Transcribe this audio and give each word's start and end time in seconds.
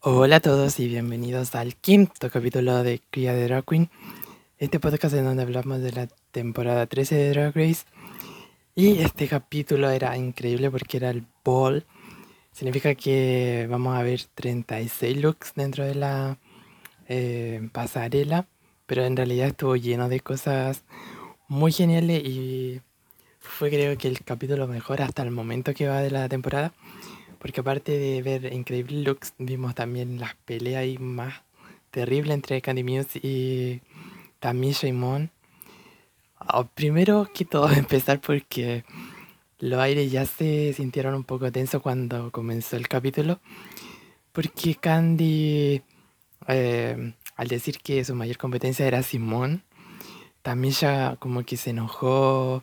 Hola 0.00 0.36
a 0.36 0.40
todos 0.40 0.78
y 0.78 0.86
bienvenidos 0.86 1.56
al 1.56 1.74
quinto 1.74 2.30
capítulo 2.30 2.84
de 2.84 3.02
Cría 3.10 3.34
de 3.34 3.48
Drag 3.48 3.64
Queen, 3.64 3.90
este 4.58 4.78
podcast 4.78 5.12
en 5.16 5.24
donde 5.24 5.42
hablamos 5.42 5.80
de 5.80 5.90
la 5.90 6.06
temporada 6.30 6.86
13 6.86 7.16
de 7.16 7.30
Drag 7.30 7.56
Race. 7.56 7.84
Y 8.76 9.00
este 9.00 9.26
capítulo 9.26 9.90
era 9.90 10.16
increíble 10.16 10.70
porque 10.70 10.98
era 10.98 11.10
el 11.10 11.26
ball. 11.44 11.84
Significa 12.52 12.94
que 12.94 13.66
vamos 13.68 13.98
a 13.98 14.04
ver 14.04 14.20
36 14.36 15.20
looks 15.20 15.54
dentro 15.56 15.84
de 15.84 15.96
la 15.96 16.38
eh, 17.08 17.68
pasarela, 17.72 18.46
pero 18.86 19.04
en 19.04 19.16
realidad 19.16 19.48
estuvo 19.48 19.74
lleno 19.74 20.08
de 20.08 20.20
cosas 20.20 20.84
muy 21.48 21.72
geniales 21.72 22.22
y 22.24 22.82
fue 23.40 23.68
creo 23.68 23.98
que 23.98 24.06
el 24.06 24.22
capítulo 24.22 24.68
mejor 24.68 25.02
hasta 25.02 25.24
el 25.24 25.32
momento 25.32 25.74
que 25.74 25.88
va 25.88 26.00
de 26.02 26.12
la 26.12 26.28
temporada. 26.28 26.72
Porque 27.38 27.60
aparte 27.60 27.98
de 27.98 28.22
ver 28.22 28.52
increíbles 28.52 29.04
looks, 29.04 29.34
vimos 29.38 29.74
también 29.74 30.18
las 30.18 30.34
peleas 30.44 31.00
más 31.00 31.42
terribles 31.90 32.34
entre 32.34 32.60
Candy 32.60 32.84
Muse 32.84 33.20
y 33.22 33.80
Tamisha 34.40 34.88
y 34.88 34.92
Mon. 34.92 35.30
Ah, 36.36 36.64
primero 36.74 37.28
que 37.32 37.44
todo, 37.44 37.70
empezar 37.72 38.20
porque 38.20 38.84
los 39.58 39.80
aires 39.80 40.10
ya 40.10 40.24
se 40.24 40.72
sintieron 40.72 41.14
un 41.14 41.24
poco 41.24 41.50
tensos 41.50 41.82
cuando 41.82 42.30
comenzó 42.30 42.76
el 42.76 42.88
capítulo. 42.88 43.40
Porque 44.32 44.76
Candy, 44.76 45.82
eh, 46.46 47.14
al 47.36 47.48
decir 47.48 47.78
que 47.80 48.04
su 48.04 48.14
mayor 48.14 48.36
competencia 48.36 48.86
era 48.86 49.02
Simón, 49.02 49.62
Tamisha 50.42 51.16
como 51.18 51.44
que 51.44 51.56
se 51.56 51.70
enojó 51.70 52.62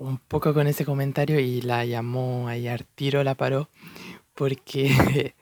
un 0.00 0.16
poco 0.16 0.54
con 0.54 0.66
ese 0.66 0.84
comentario 0.84 1.38
y 1.38 1.60
la 1.60 1.84
llamó 1.84 2.48
ahí 2.48 2.66
al 2.68 2.86
tiro, 2.86 3.22
la 3.22 3.34
paró, 3.34 3.68
porque 4.34 5.34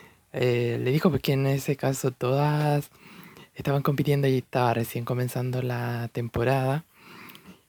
eh, 0.32 0.78
le 0.80 0.90
dijo 0.92 1.10
que 1.18 1.32
en 1.32 1.46
ese 1.46 1.76
caso 1.76 2.12
todas 2.12 2.90
estaban 3.56 3.82
compitiendo 3.82 4.28
y 4.28 4.38
estaba 4.38 4.72
recién 4.72 5.04
comenzando 5.04 5.62
la 5.62 6.08
temporada 6.12 6.84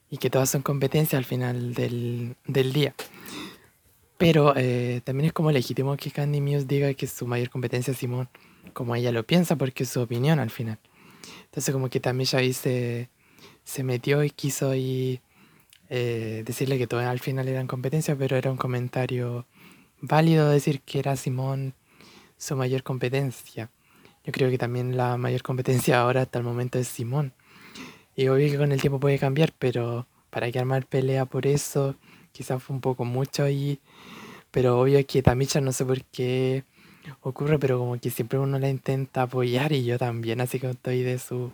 y 0.08 0.18
que 0.18 0.30
todas 0.30 0.48
son 0.48 0.62
competencias 0.62 1.18
al 1.18 1.24
final 1.24 1.74
del, 1.74 2.36
día. 2.72 2.94
Pero 4.16 4.54
eh, 4.56 5.00
también 5.04 5.26
es 5.26 5.32
como 5.32 5.50
legítimo 5.50 5.96
que 5.96 6.12
Candy 6.12 6.40
Muse 6.40 6.64
diga 6.64 6.94
que 6.94 7.08
su 7.08 7.26
mayor 7.26 7.50
competencia 7.50 7.90
es 7.90 7.98
Simón, 7.98 8.28
como 8.72 8.94
ella 8.94 9.10
lo 9.10 9.26
piensa, 9.26 9.56
porque 9.56 9.82
es 9.82 9.90
su 9.90 10.00
opinión 10.00 10.38
al 10.38 10.50
final. 10.50 10.78
Entonces 11.46 11.74
como 11.74 11.90
que 11.90 11.98
también 11.98 12.28
ya 12.28 12.38
ahí 12.38 12.52
se, 12.52 13.10
se 13.64 13.82
metió 13.82 14.22
y 14.22 14.30
quiso 14.30 14.76
y 14.76 15.20
eh, 15.88 16.42
decirle 16.44 16.78
que 16.78 16.86
todo 16.86 17.00
al 17.00 17.20
final 17.20 17.48
eran 17.48 17.66
competencias, 17.66 18.16
pero 18.18 18.36
era 18.36 18.50
un 18.50 18.56
comentario 18.56 19.46
válido 20.00 20.50
decir 20.50 20.80
que 20.80 20.98
era 20.98 21.16
Simón 21.16 21.74
su 22.36 22.56
mayor 22.56 22.82
competencia. 22.82 23.70
Yo 24.24 24.32
creo 24.32 24.50
que 24.50 24.58
también 24.58 24.96
la 24.96 25.16
mayor 25.16 25.42
competencia 25.42 26.00
ahora 26.02 26.22
hasta 26.22 26.38
el 26.38 26.44
momento 26.44 26.78
es 26.78 26.88
Simón. 26.88 27.32
Y 28.16 28.28
obvio 28.28 28.50
que 28.50 28.58
con 28.58 28.72
el 28.72 28.80
tiempo 28.80 28.98
puede 28.98 29.18
cambiar, 29.18 29.52
pero 29.58 30.06
para 30.30 30.50
que 30.50 30.58
armar 30.58 30.86
pelea 30.86 31.26
por 31.26 31.46
eso, 31.46 31.94
quizás 32.32 32.62
fue 32.62 32.74
un 32.74 32.80
poco 32.80 33.04
mucho 33.04 33.44
ahí. 33.44 33.78
Pero 34.50 34.80
obvio 34.80 35.04
que 35.06 35.22
Tamicha 35.22 35.60
no 35.60 35.72
sé 35.72 35.84
por 35.84 36.02
qué 36.04 36.64
ocurre, 37.20 37.58
pero 37.58 37.78
como 37.78 37.98
que 38.00 38.10
siempre 38.10 38.38
uno 38.38 38.58
la 38.58 38.68
intenta 38.68 39.22
apoyar 39.22 39.72
y 39.72 39.84
yo 39.84 39.98
también, 39.98 40.40
así 40.40 40.58
que 40.58 40.70
estoy 40.70 41.02
de 41.02 41.18
su, 41.18 41.52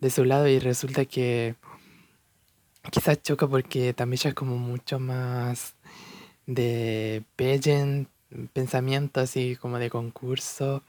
de 0.00 0.10
su 0.10 0.24
lado 0.24 0.48
y 0.48 0.58
resulta 0.58 1.04
que 1.04 1.54
quizás 2.90 3.22
choca 3.22 3.46
porque 3.46 3.92
también 3.92 4.20
es 4.24 4.34
como 4.34 4.56
mucho 4.58 4.98
más 4.98 5.74
de 6.46 7.22
pageant, 7.36 8.08
pensamiento 8.52 9.20
así 9.20 9.56
como 9.56 9.78
de 9.78 9.90
concurso. 9.90 10.82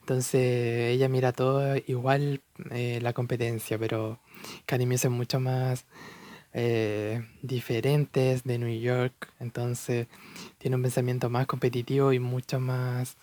Entonces 0.00 0.90
ella 0.94 1.08
mira 1.08 1.32
todo 1.32 1.76
igual 1.86 2.40
eh, 2.70 2.98
la 3.02 3.12
competencia, 3.12 3.78
pero 3.78 4.18
Canimio 4.66 4.96
es 4.96 5.08
mucho 5.08 5.40
más 5.40 5.86
eh, 6.52 7.24
diferentes 7.42 8.44
de 8.44 8.58
New 8.58 8.80
York. 8.80 9.32
Entonces 9.40 10.08
tiene 10.58 10.76
un 10.76 10.82
pensamiento 10.82 11.30
más 11.30 11.46
competitivo 11.46 12.12
y 12.12 12.18
mucho 12.18 12.60
más 12.60 13.16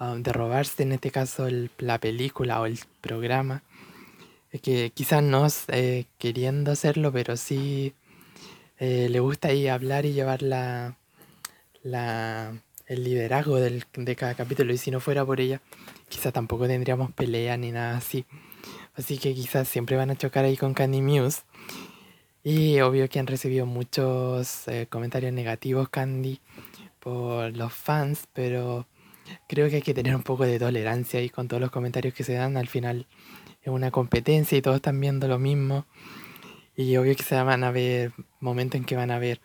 um, 0.00 0.22
de 0.22 0.32
robarse 0.32 0.82
en 0.84 0.92
este 0.92 1.10
caso 1.10 1.48
la 1.78 1.98
película 1.98 2.60
o 2.60 2.66
el 2.66 2.78
programa 3.00 3.62
que 4.60 4.90
quizás 4.90 5.22
no 5.22 5.46
eh, 5.68 6.06
queriendo 6.18 6.70
hacerlo, 6.72 7.12
pero 7.12 7.36
sí 7.36 7.94
eh, 8.78 9.08
le 9.10 9.20
gusta 9.20 9.48
ahí 9.48 9.68
hablar 9.68 10.04
y 10.04 10.12
llevar 10.12 10.42
la, 10.42 10.96
el 11.82 13.04
liderazgo 13.04 13.56
del, 13.56 13.84
de 13.94 14.16
cada 14.16 14.34
capítulo. 14.34 14.72
Y 14.72 14.78
si 14.78 14.90
no 14.90 15.00
fuera 15.00 15.24
por 15.24 15.40
ella, 15.40 15.60
quizás 16.08 16.32
tampoco 16.32 16.66
tendríamos 16.66 17.12
pelea 17.12 17.56
ni 17.56 17.72
nada 17.72 17.96
así. 17.96 18.24
Así 18.94 19.18
que 19.18 19.34
quizás 19.34 19.68
siempre 19.68 19.96
van 19.96 20.10
a 20.10 20.16
chocar 20.16 20.44
ahí 20.44 20.56
con 20.56 20.74
Candy 20.74 21.02
Muse. 21.02 21.42
Y 22.42 22.80
obvio 22.80 23.08
que 23.08 23.18
han 23.18 23.26
recibido 23.26 23.64
muchos 23.66 24.68
eh, 24.68 24.86
comentarios 24.90 25.32
negativos 25.32 25.88
Candy 25.88 26.40
por 27.00 27.56
los 27.56 27.72
fans, 27.72 28.28
pero 28.32 28.86
creo 29.48 29.68
que 29.70 29.76
hay 29.76 29.82
que 29.82 29.94
tener 29.94 30.14
un 30.14 30.22
poco 30.22 30.44
de 30.44 30.58
tolerancia 30.58 31.20
ahí 31.20 31.30
con 31.30 31.48
todos 31.48 31.60
los 31.60 31.70
comentarios 31.70 32.14
que 32.14 32.22
se 32.22 32.34
dan. 32.34 32.56
Al 32.56 32.68
final 32.68 33.06
es 33.64 33.72
una 33.72 33.90
competencia 33.90 34.58
y 34.58 34.62
todos 34.62 34.76
están 34.76 35.00
viendo 35.00 35.26
lo 35.26 35.38
mismo. 35.38 35.86
Y 36.76 36.96
obvio 36.96 37.16
que 37.16 37.22
se 37.22 37.40
van 37.42 37.64
a 37.64 37.70
ver 37.70 38.12
momentos 38.40 38.78
en 38.78 38.84
que 38.84 38.96
van 38.96 39.10
a 39.10 39.18
ver 39.18 39.40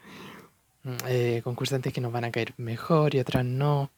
mm, 0.83 0.95
eh, 1.07 1.41
concursantes 1.43 1.93
que 1.93 2.01
nos 2.01 2.11
van 2.11 2.25
a 2.25 2.31
caer 2.31 2.53
mejor 2.57 3.15
y 3.15 3.19
otras 3.19 3.45
no. 3.45 3.91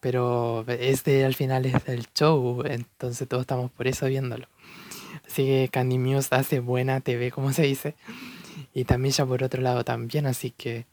Pero 0.00 0.64
este 0.66 1.26
al 1.26 1.34
final 1.34 1.66
es 1.66 1.74
el 1.86 2.06
show, 2.14 2.62
entonces 2.64 3.28
todos 3.28 3.42
estamos 3.42 3.70
por 3.70 3.86
eso 3.86 4.06
viéndolo. 4.06 4.46
Así 5.26 5.44
que 5.44 5.68
Candy 5.70 5.98
Muse 5.98 6.34
hace 6.34 6.60
buena 6.60 7.00
TV, 7.00 7.30
como 7.30 7.52
se 7.52 7.62
dice. 7.62 7.94
Y 8.72 8.84
también 8.84 9.12
ya 9.12 9.26
por 9.26 9.42
otro 9.42 9.60
lado 9.60 9.84
también, 9.84 10.26
así 10.26 10.52
que 10.52 10.86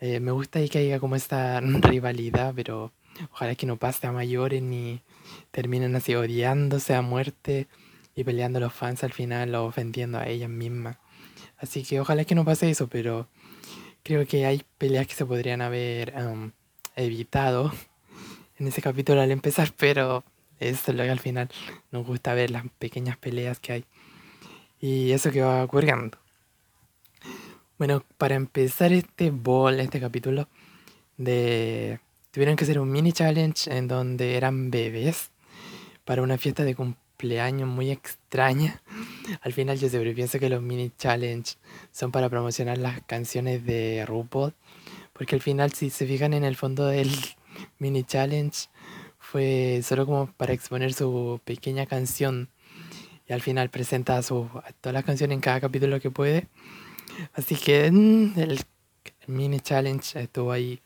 eh, 0.00 0.18
me 0.18 0.32
gusta 0.32 0.66
que 0.68 0.78
haya 0.78 0.98
como 0.98 1.14
esta 1.14 1.60
rivalidad, 1.60 2.52
pero 2.56 2.90
ojalá 3.32 3.54
que 3.54 3.66
no 3.66 3.76
pase 3.76 4.06
a 4.06 4.12
mayores 4.12 4.62
ni 4.62 5.02
terminen 5.50 5.94
así 5.96 6.14
odiándose 6.14 6.94
a 6.94 7.02
muerte 7.02 7.68
y 8.14 8.24
peleando 8.24 8.58
a 8.58 8.60
los 8.60 8.72
fans 8.72 9.04
al 9.04 9.12
final 9.12 9.54
o 9.54 9.64
ofendiendo 9.64 10.18
a 10.18 10.26
ellas 10.26 10.50
mismas. 10.50 10.98
Así 11.58 11.82
que 11.82 12.00
ojalá 12.00 12.24
que 12.24 12.34
no 12.34 12.44
pase 12.44 12.70
eso, 12.70 12.88
pero 12.88 13.28
creo 14.02 14.26
que 14.26 14.46
hay 14.46 14.62
peleas 14.78 15.06
que 15.06 15.14
se 15.14 15.26
podrían 15.26 15.62
haber 15.62 16.14
evitado 16.96 17.72
en 18.58 18.68
ese 18.68 18.82
capítulo 18.82 19.20
al 19.20 19.30
empezar, 19.30 19.72
pero 19.76 20.24
eso 20.58 20.90
es 20.90 20.96
lo 20.96 21.02
que 21.02 21.10
al 21.10 21.20
final 21.20 21.48
nos 21.90 22.06
gusta 22.06 22.34
ver, 22.34 22.50
las 22.50 22.64
pequeñas 22.78 23.16
peleas 23.16 23.60
que 23.60 23.72
hay. 23.72 23.84
Y 24.80 25.12
eso 25.12 25.30
que 25.30 25.42
va 25.42 25.64
ocurriendo. 25.64 26.18
Bueno, 27.78 28.02
para 28.16 28.34
empezar 28.34 28.92
este 28.92 29.30
ball, 29.30 29.80
este 29.80 30.00
capítulo, 30.00 30.48
de 31.18 32.00
tuvieron 32.36 32.54
que 32.54 32.64
hacer 32.64 32.78
un 32.78 32.92
mini 32.92 33.14
challenge 33.14 33.74
en 33.74 33.88
donde 33.88 34.36
eran 34.36 34.70
bebés 34.70 35.30
para 36.04 36.20
una 36.20 36.36
fiesta 36.36 36.64
de 36.64 36.74
cumpleaños 36.74 37.66
muy 37.66 37.90
extraña. 37.90 38.82
Al 39.40 39.54
final 39.54 39.78
yo 39.78 39.88
siempre 39.88 40.12
pienso 40.12 40.38
que 40.38 40.50
los 40.50 40.60
mini 40.60 40.92
challenge 40.98 41.54
son 41.92 42.12
para 42.12 42.28
promocionar 42.28 42.76
las 42.76 43.00
canciones 43.04 43.64
de 43.64 44.04
RuPaul, 44.06 44.52
porque 45.14 45.34
al 45.34 45.40
final 45.40 45.72
si 45.72 45.88
se 45.88 46.06
fijan 46.06 46.34
en 46.34 46.44
el 46.44 46.56
fondo 46.56 46.84
del 46.84 47.08
mini 47.78 48.04
challenge 48.04 48.68
fue 49.18 49.80
solo 49.82 50.04
como 50.04 50.26
para 50.32 50.52
exponer 50.52 50.92
su 50.92 51.40
pequeña 51.42 51.86
canción 51.86 52.50
y 53.26 53.32
al 53.32 53.40
final 53.40 53.70
presenta 53.70 54.20
su, 54.20 54.46
todas 54.82 54.92
las 54.92 55.04
canciones 55.04 55.36
en 55.36 55.40
cada 55.40 55.62
capítulo 55.62 56.00
que 56.00 56.10
puede. 56.10 56.48
Así 57.32 57.54
que 57.54 57.90
mm, 57.90 58.38
el 58.38 58.60
mini 59.26 59.58
challenge 59.58 60.20
estuvo 60.20 60.52
ahí 60.52 60.82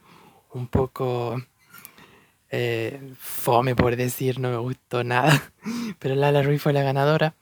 un 0.53 0.69
poco 0.69 1.41
eh, 2.51 3.01
fome 3.19 3.77
por 3.77 3.97
decir, 3.97 4.39
no 4.41 4.51
me 4.51 4.57
gustó 4.57 5.05
nada. 5.05 5.53
Pero 5.99 6.15
Lala 6.15 6.43
Rui 6.43 6.59
fue 6.59 6.73
la 6.73 6.83
ganadora 6.83 7.35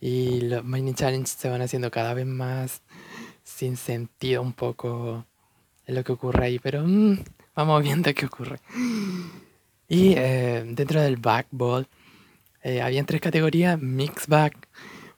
y 0.00 0.42
los 0.42 0.64
mini 0.64 0.94
challenges 0.94 1.30
se 1.30 1.48
van 1.48 1.62
haciendo 1.62 1.90
cada 1.90 2.14
vez 2.14 2.26
más 2.26 2.82
sin 3.42 3.76
sentido 3.76 4.42
un 4.42 4.52
poco 4.52 5.26
en 5.86 5.94
lo 5.94 6.04
que 6.04 6.12
ocurre 6.12 6.44
ahí, 6.44 6.58
pero 6.58 6.82
mm, 6.86 7.18
vamos 7.56 7.82
viendo 7.82 8.12
qué 8.14 8.26
ocurre. 8.26 8.60
Y 9.88 10.12
eh, 10.16 10.62
dentro 10.66 11.00
del 11.00 11.16
backball 11.16 11.88
eh, 12.62 12.82
habían 12.82 13.06
tres 13.06 13.20
categorías, 13.20 13.80
mix 13.80 14.26
back, 14.26 14.68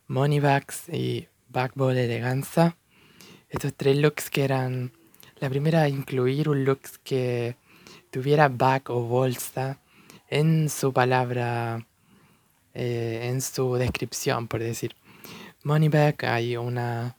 money 0.07 0.39
backs 0.39 0.89
y 0.89 1.27
backball 1.49 1.99
eleganza. 1.99 2.77
Estos 3.49 3.75
tres 3.75 3.99
looks 3.99 4.31
que 4.31 4.45
eran 4.45 4.93
la 5.41 5.49
primera, 5.49 5.89
incluir 5.89 6.49
un 6.49 6.65
look 6.65 6.83
que 7.03 7.57
tuviera 8.11 8.49
back 8.49 8.91
o 8.91 9.03
bolsa 9.03 9.81
en 10.29 10.69
su 10.69 10.93
palabra, 10.93 11.87
eh, 12.75 13.29
en 13.31 13.41
su 13.41 13.75
descripción, 13.77 14.49
por 14.49 14.61
decir. 14.61 14.95
Money 15.65 15.89
back, 15.89 16.25
hay 16.25 16.57
una, 16.57 17.17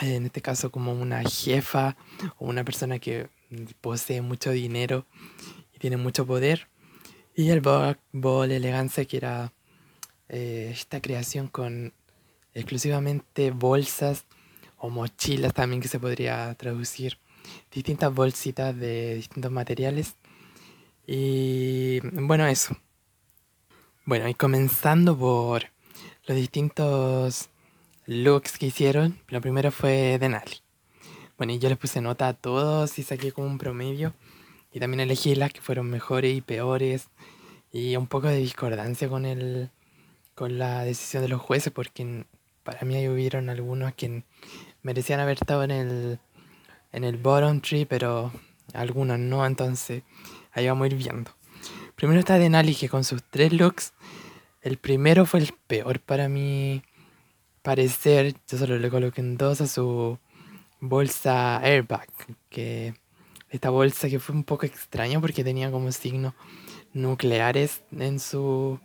en 0.00 0.26
este 0.26 0.42
caso 0.42 0.70
como 0.70 0.92
una 0.92 1.22
jefa 1.22 1.96
o 2.38 2.46
una 2.46 2.64
persona 2.64 2.98
que 2.98 3.28
posee 3.80 4.20
mucho 4.20 4.50
dinero 4.50 5.06
y 5.72 5.78
tiene 5.78 5.96
mucho 5.96 6.26
poder. 6.26 6.68
Y 7.36 7.50
el 7.50 7.60
Ball 7.60 8.50
Elegancia, 8.50 9.04
que 9.04 9.16
era 9.16 9.52
eh, 10.28 10.70
esta 10.72 11.00
creación 11.00 11.46
con 11.46 11.92
exclusivamente 12.54 13.50
bolsas 13.52 14.24
o 14.84 14.90
mochilas 14.90 15.54
también 15.54 15.80
que 15.80 15.88
se 15.88 15.98
podría 15.98 16.54
traducir. 16.56 17.18
Distintas 17.72 18.14
bolsitas 18.14 18.78
de 18.78 19.14
distintos 19.14 19.50
materiales. 19.50 20.16
Y 21.06 22.00
bueno, 22.00 22.46
eso. 22.46 22.76
Bueno, 24.04 24.28
y 24.28 24.34
comenzando 24.34 25.16
por 25.16 25.64
los 26.26 26.36
distintos 26.36 27.48
looks 28.04 28.58
que 28.58 28.66
hicieron. 28.66 29.18
Lo 29.28 29.40
primero 29.40 29.70
fue 29.72 30.18
Denali. 30.18 30.60
Bueno, 31.38 31.54
y 31.54 31.58
yo 31.58 31.70
les 31.70 31.78
puse 31.78 32.02
nota 32.02 32.28
a 32.28 32.34
todos 32.34 32.98
y 32.98 33.02
saqué 33.04 33.32
como 33.32 33.46
un 33.46 33.56
promedio. 33.56 34.12
Y 34.70 34.80
también 34.80 35.00
elegí 35.00 35.34
las 35.34 35.52
que 35.52 35.62
fueron 35.62 35.88
mejores 35.88 36.36
y 36.36 36.42
peores. 36.42 37.08
Y 37.72 37.96
un 37.96 38.06
poco 38.06 38.28
de 38.28 38.36
discordancia 38.36 39.08
con 39.08 39.24
el 39.24 39.70
con 40.34 40.58
la 40.58 40.84
decisión 40.84 41.22
de 41.22 41.28
los 41.28 41.40
jueces 41.40 41.72
porque 41.72 42.26
para 42.64 42.82
mí 42.82 43.06
hubieron 43.08 43.50
algunos 43.50 43.94
que 43.94 44.24
merecían 44.84 45.18
haber 45.18 45.38
estado 45.38 45.64
en 45.64 45.72
el 45.72 46.18
en 46.92 47.02
el 47.02 47.16
bottom 47.16 47.60
tree, 47.60 47.86
pero 47.86 48.30
algunos 48.72 49.18
no, 49.18 49.44
entonces 49.44 50.04
ahí 50.52 50.68
vamos 50.68 50.84
a 50.84 50.86
ir 50.86 50.94
viendo. 50.94 51.32
Primero 51.96 52.20
está 52.20 52.38
Denali 52.38 52.76
que 52.76 52.88
con 52.88 53.02
sus 53.02 53.22
tres 53.24 53.52
looks, 53.52 53.92
el 54.62 54.76
primero 54.76 55.26
fue 55.26 55.40
el 55.40 55.52
peor 55.66 55.98
para 55.98 56.28
mí 56.28 56.82
parecer, 57.62 58.34
yo 58.48 58.58
solo 58.58 58.78
le 58.78 58.90
coloqué 58.90 59.20
en 59.20 59.36
dos 59.36 59.60
a 59.60 59.66
su 59.66 60.18
bolsa 60.80 61.58
airbag, 61.58 62.08
que 62.48 62.94
esta 63.50 63.70
bolsa 63.70 64.08
que 64.08 64.20
fue 64.20 64.34
un 64.36 64.44
poco 64.44 64.66
extraña 64.66 65.20
porque 65.20 65.42
tenía 65.42 65.70
como 65.72 65.90
signos 65.90 66.34
nucleares 66.92 67.82
en 67.90 68.20
su 68.20 68.78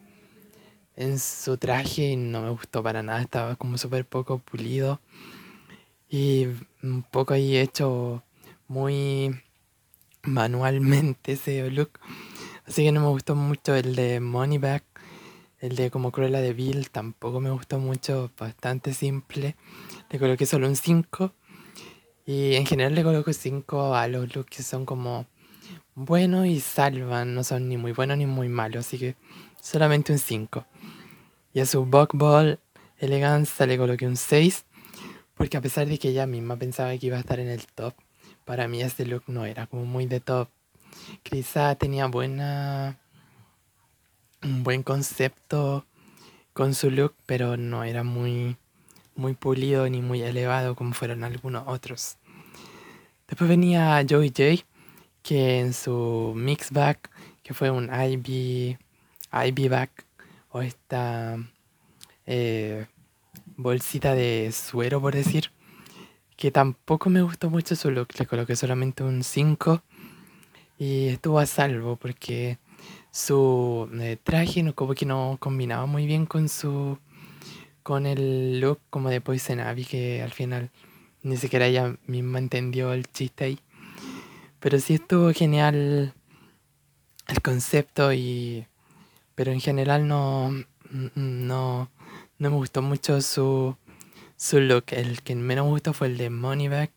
en 0.95 1.19
su 1.19 1.57
traje 1.57 2.10
y 2.10 2.16
no 2.16 2.42
me 2.42 2.50
gustó 2.50 2.81
para 2.81 3.04
nada, 3.04 3.22
estaba 3.22 3.56
como 3.56 3.78
súper 3.78 4.06
poco 4.06 4.40
pulido 4.40 5.00
y 6.09 6.47
un 6.81 7.03
poco 7.03 7.33
ahí 7.33 7.57
hecho 7.57 8.23
muy 8.67 9.39
manualmente 10.23 11.33
ese 11.33 11.69
look. 11.69 12.00
Así 12.65 12.83
que 12.83 12.91
no 12.91 13.01
me 13.01 13.07
gustó 13.07 13.35
mucho 13.35 13.75
el 13.75 13.95
de 13.95 14.19
Moneyback, 14.19 14.83
el 15.59 15.75
de 15.75 15.91
como 15.91 16.11
Cruella 16.11 16.41
de 16.41 16.53
Bill 16.53 16.89
tampoco 16.89 17.39
me 17.39 17.51
gustó 17.51 17.79
mucho, 17.79 18.31
bastante 18.38 18.94
simple. 18.94 19.56
Le 20.09 20.19
coloqué 20.19 20.45
solo 20.45 20.67
un 20.67 20.75
5 20.75 21.33
y 22.25 22.56
en 22.56 22.65
general 22.65 22.95
le 22.95 23.03
coloco 23.03 23.33
5 23.33 23.95
a 23.95 24.07
los 24.07 24.35
looks 24.35 24.57
que 24.57 24.63
son 24.63 24.85
como 24.85 25.25
buenos 25.95 26.45
y 26.47 26.59
salvan, 26.59 27.35
no 27.35 27.44
son 27.44 27.67
ni 27.67 27.77
muy 27.77 27.91
buenos 27.91 28.17
ni 28.17 28.25
muy 28.25 28.50
malos, 28.50 28.88
así 28.88 28.97
que 28.97 29.15
solamente 29.59 30.11
un 30.11 30.19
5. 30.19 30.65
Y 31.53 31.59
a 31.59 31.65
su 31.65 31.85
Buckball 31.85 32.59
Eleganza 33.00 33.65
le 33.65 33.77
coloqué 33.77 34.06
un 34.07 34.17
6, 34.17 34.65
porque 35.39 35.56
a 35.56 35.62
pesar 35.62 35.88
de 35.88 35.97
que 35.97 36.09
ella 36.09 36.27
misma 36.27 36.57
pensaba 36.57 36.97
que 36.97 37.07
iba 37.07 37.15
a 37.15 37.21
estar 37.21 37.39
en 37.39 37.47
el 37.47 37.65
top, 37.65 37.94
para 38.44 38.68
mí 38.68 38.81
este 38.81 39.06
look 39.06 39.24
no 39.27 39.45
era 39.45 39.68
como 39.68 39.86
muy 39.86 40.06
de 40.06 40.19
top. 40.19 40.50
Quizá 41.24 41.75
tenía 41.75 42.07
buena 42.07 43.00
un 44.44 44.63
buen 44.63 44.83
concepto 44.83 45.86
con 46.51 46.75
su 46.75 46.91
look, 46.91 47.15
pero 47.25 47.56
no 47.56 47.86
era 47.86 48.03
muy 48.03 48.57
muy 49.15 49.33
pulido 49.33 49.88
ni 49.89 50.01
muy 50.01 50.21
elevado 50.21 50.75
como 50.75 50.91
fueron 50.94 51.24
algunos 51.24 51.63
otros. 51.68 52.18
Después 53.30 53.50
venía 53.50 54.06
Joey 54.09 54.33
J, 54.35 54.65
que 55.24 55.62
en 55.62 55.74
su 55.74 56.33
mix 56.35 56.69
back, 56.71 57.09
que 57.44 57.53
fue 57.53 57.71
un 57.71 57.85
IB, 57.85 58.77
IB 59.31 59.69
back, 59.69 60.06
o 60.50 60.62
esta 60.62 61.38
eh, 62.25 62.88
bolsita 63.59 64.15
de 64.15 64.51
suero, 64.53 65.01
por 65.01 65.13
decir, 65.13 65.51
que 66.38 66.50
tampoco 66.50 67.09
me 67.09 67.21
gustó 67.21 67.50
mucho 67.50 67.75
su 67.75 67.91
look, 67.91 68.07
le 68.17 68.25
coloqué 68.25 68.56
solamente 68.56 69.03
un 69.03 69.21
5 69.21 69.83
y 70.77 71.09
estuvo 71.09 71.39
a 71.39 71.45
salvo 71.45 71.97
porque 71.97 72.57
su 73.11 73.89
eh, 74.00 74.17
traje 74.23 74.63
no, 74.63 74.73
como 74.73 74.94
que 74.94 75.06
no 75.06 75.35
combinaba 75.41 75.85
muy 75.88 76.06
bien 76.06 76.25
con 76.25 76.47
su 76.47 76.97
con 77.83 78.06
el 78.06 78.61
look 78.61 78.79
como 78.89 79.09
de 79.09 79.19
Poison 79.19 79.59
Ivy 79.59 79.83
que 79.83 80.21
al 80.21 80.31
final 80.31 80.71
ni 81.21 81.35
siquiera 81.35 81.65
ella 81.65 81.97
misma 82.07 82.39
entendió 82.39 82.94
el 82.94 83.11
chiste 83.11 83.44
ahí. 83.44 83.59
Pero 84.61 84.79
sí 84.79 84.94
estuvo 84.94 85.33
genial 85.33 86.13
el 87.27 87.41
concepto 87.41 88.13
y 88.13 88.65
pero 89.35 89.51
en 89.51 89.59
general 89.59 90.07
no 90.07 90.53
no 91.15 91.89
no 92.39 92.50
me 92.50 92.56
gustó 92.56 92.81
mucho 92.81 93.21
su 93.21 93.75
su 94.36 94.59
look 94.62 94.86
el 94.91 95.21
que 95.21 95.36
menos 95.36 95.65
me 95.65 95.71
gustó 95.71 95.94
fue 95.94 96.07
el 96.07 96.18
de 96.18 96.30
Moneybag 96.30 96.91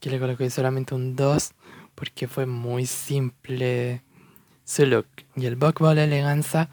que 0.00 0.10
le 0.10 0.18
coloqué 0.18 0.48
solamente 0.50 0.94
un 0.94 1.14
2 1.14 1.52
porque 1.94 2.26
fue 2.26 2.46
muy 2.46 2.86
simple 2.86 4.02
su 4.64 4.86
look. 4.86 5.06
Y 5.36 5.46
el 5.46 5.56
Buckball 5.56 5.98
Eleganza, 5.98 6.68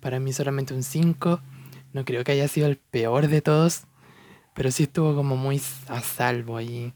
para 0.00 0.20
mí 0.20 0.32
solamente 0.32 0.74
un 0.74 0.82
5. 0.82 1.40
No 1.92 2.04
creo 2.04 2.22
que 2.24 2.32
haya 2.32 2.48
sido 2.48 2.68
el 2.68 2.76
peor 2.76 3.28
de 3.28 3.42
todos, 3.42 3.84
pero 4.54 4.70
sí 4.70 4.84
estuvo 4.84 5.14
como 5.14 5.36
muy 5.36 5.60
a 5.88 6.00
salvo 6.00 6.56
ahí. 6.56 6.94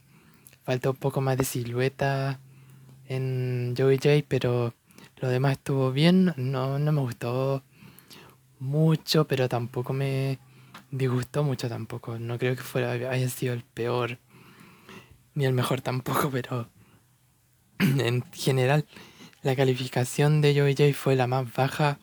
Faltó 0.62 0.90
un 0.90 0.96
poco 0.96 1.20
más 1.20 1.36
de 1.36 1.44
silueta 1.44 2.40
en 3.06 3.74
Joey 3.76 3.96
J, 3.96 4.24
pero 4.28 4.74
lo 5.16 5.28
demás 5.28 5.52
estuvo 5.52 5.92
bien. 5.92 6.32
No, 6.36 6.78
no 6.78 6.92
me 6.92 7.00
gustó 7.00 7.62
mucho, 8.64 9.26
pero 9.26 9.48
tampoco 9.48 9.92
me 9.92 10.38
disgustó 10.90 11.44
mucho 11.44 11.68
tampoco. 11.68 12.18
No 12.18 12.38
creo 12.38 12.56
que 12.56 12.62
fuera 12.62 12.92
haya 12.92 13.28
sido 13.28 13.52
el 13.54 13.62
peor 13.62 14.18
ni 15.34 15.44
el 15.44 15.52
mejor 15.52 15.80
tampoco, 15.80 16.30
pero 16.32 16.68
en 17.78 18.24
general 18.32 18.86
la 19.42 19.54
calificación 19.54 20.40
de 20.40 20.58
Joey 20.58 20.74
J 20.74 20.92
fue 20.94 21.16
la 21.16 21.26
más 21.26 21.52
baja 21.54 21.98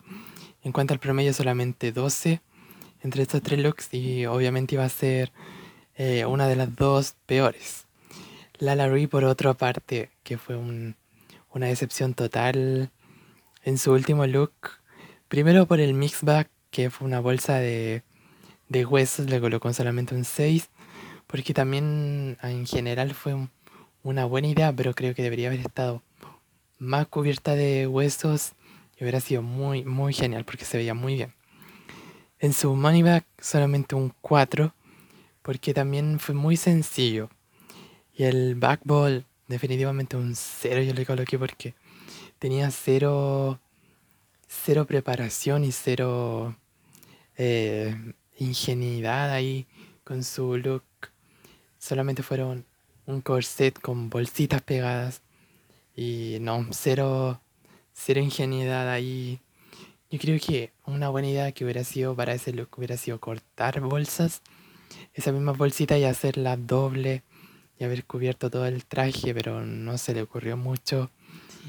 en 0.62 0.72
cuanto 0.72 0.94
al 0.94 1.00
promedio 1.00 1.32
solamente 1.32 1.92
12 1.92 2.40
entre 3.02 3.22
estos 3.22 3.42
tres 3.42 3.58
looks 3.58 3.92
y 3.92 4.26
obviamente 4.26 4.76
iba 4.76 4.84
a 4.84 4.88
ser 4.88 5.32
eh, 5.96 6.24
una 6.24 6.46
de 6.46 6.56
las 6.56 6.74
dos 6.76 7.16
peores. 7.26 7.86
Lala 8.58 8.88
Rui 8.88 9.08
por 9.08 9.24
otra 9.24 9.54
parte, 9.54 10.10
que 10.22 10.38
fue 10.38 10.56
una 10.56 11.66
decepción 11.66 12.14
total 12.14 12.90
en 13.64 13.78
su 13.78 13.92
último 13.92 14.26
look. 14.26 14.52
Primero 15.32 15.64
por 15.64 15.80
el 15.80 15.94
mix 15.94 16.22
bag, 16.24 16.50
que 16.70 16.90
fue 16.90 17.06
una 17.06 17.18
bolsa 17.18 17.54
de, 17.54 18.02
de 18.68 18.84
huesos, 18.84 19.30
le 19.30 19.40
colocó 19.40 19.72
solamente 19.72 20.14
un 20.14 20.26
6, 20.26 20.68
porque 21.26 21.54
también 21.54 22.36
en 22.42 22.66
general 22.66 23.14
fue 23.14 23.48
una 24.02 24.26
buena 24.26 24.48
idea, 24.48 24.74
pero 24.76 24.92
creo 24.92 25.14
que 25.14 25.22
debería 25.22 25.48
haber 25.48 25.60
estado 25.60 26.02
más 26.78 27.06
cubierta 27.06 27.54
de 27.54 27.86
huesos 27.86 28.52
y 28.98 29.04
hubiera 29.04 29.20
sido 29.20 29.40
muy, 29.40 29.84
muy 29.84 30.12
genial 30.12 30.44
porque 30.44 30.66
se 30.66 30.76
veía 30.76 30.92
muy 30.92 31.14
bien. 31.14 31.32
En 32.38 32.52
su 32.52 32.76
money 32.76 33.02
bag 33.02 33.24
solamente 33.38 33.94
un 33.94 34.12
4 34.20 34.74
porque 35.40 35.72
también 35.72 36.20
fue 36.20 36.34
muy 36.34 36.58
sencillo. 36.58 37.30
Y 38.12 38.24
el 38.24 38.54
backball 38.54 39.24
definitivamente 39.48 40.14
un 40.18 40.34
0 40.36 40.82
yo 40.82 40.92
le 40.92 41.06
coloqué 41.06 41.38
porque 41.38 41.74
tenía 42.38 42.70
cero, 42.70 43.58
cero 44.64 44.86
preparación 44.86 45.64
y 45.64 45.72
cero 45.72 46.56
eh, 47.36 47.96
ingenuidad 48.38 49.32
ahí 49.32 49.66
con 50.04 50.22
su 50.22 50.56
look. 50.56 50.84
Solamente 51.78 52.22
fueron 52.22 52.64
un 53.06 53.22
corset 53.22 53.80
con 53.80 54.08
bolsitas 54.10 54.62
pegadas 54.62 55.22
y 55.96 56.36
no, 56.40 56.66
cero, 56.70 57.40
cero 57.92 58.20
ingenuidad 58.20 58.88
ahí. 58.90 59.40
Yo 60.10 60.18
creo 60.18 60.38
que 60.38 60.72
una 60.84 61.08
buena 61.08 61.28
idea 61.28 61.52
que 61.52 61.64
hubiera 61.64 61.82
sido 61.82 62.14
para 62.14 62.34
ese 62.34 62.52
look 62.52 62.68
hubiera 62.76 62.96
sido 62.96 63.18
cortar 63.18 63.80
bolsas, 63.80 64.42
esa 65.14 65.32
misma 65.32 65.52
bolsita 65.52 65.98
y 65.98 66.04
hacerla 66.04 66.56
doble 66.56 67.22
y 67.80 67.84
haber 67.84 68.04
cubierto 68.04 68.50
todo 68.50 68.66
el 68.66 68.84
traje, 68.84 69.34
pero 69.34 69.64
no 69.64 69.98
se 69.98 70.14
le 70.14 70.22
ocurrió 70.22 70.56
mucho. 70.56 71.10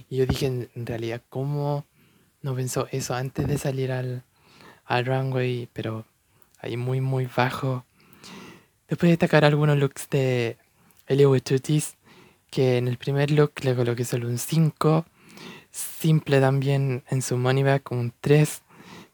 Y 0.09 0.17
yo 0.17 0.25
dije, 0.25 0.45
en 0.47 0.85
realidad, 0.85 1.21
¿cómo 1.29 1.85
no 2.43 2.53
pensó 2.53 2.87
eso 2.91 3.15
antes 3.15 3.47
de 3.47 3.57
salir 3.57 3.91
al, 3.91 4.23
al 4.85 5.05
runway? 5.05 5.67
Pero 5.73 6.05
ahí 6.59 6.77
muy, 6.77 7.01
muy 7.01 7.27
bajo. 7.35 7.85
Después 8.87 9.07
de 9.07 9.13
destacar 9.13 9.45
algunos 9.45 9.77
looks 9.77 10.07
de 10.09 10.57
Elio 11.07 11.31
Wetutis, 11.31 11.95
que 12.51 12.77
en 12.77 12.87
el 12.87 12.97
primer 12.97 13.31
look 13.31 13.53
le 13.63 13.75
coloqué 13.75 14.05
solo 14.05 14.27
un 14.27 14.37
5. 14.37 15.05
Simple 15.71 16.39
también 16.39 17.03
en 17.09 17.21
su 17.21 17.37
money 17.37 17.63
bag, 17.63 17.81
un 17.89 18.13
3. 18.21 18.61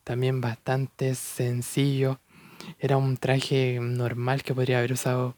También 0.03 0.41
bastante 0.41 1.15
sencillo. 1.15 2.19
Era 2.79 2.97
un 2.97 3.17
traje 3.17 3.79
normal 3.79 4.43
que 4.43 4.53
podría 4.53 4.79
haber 4.79 4.91
usado 4.93 5.35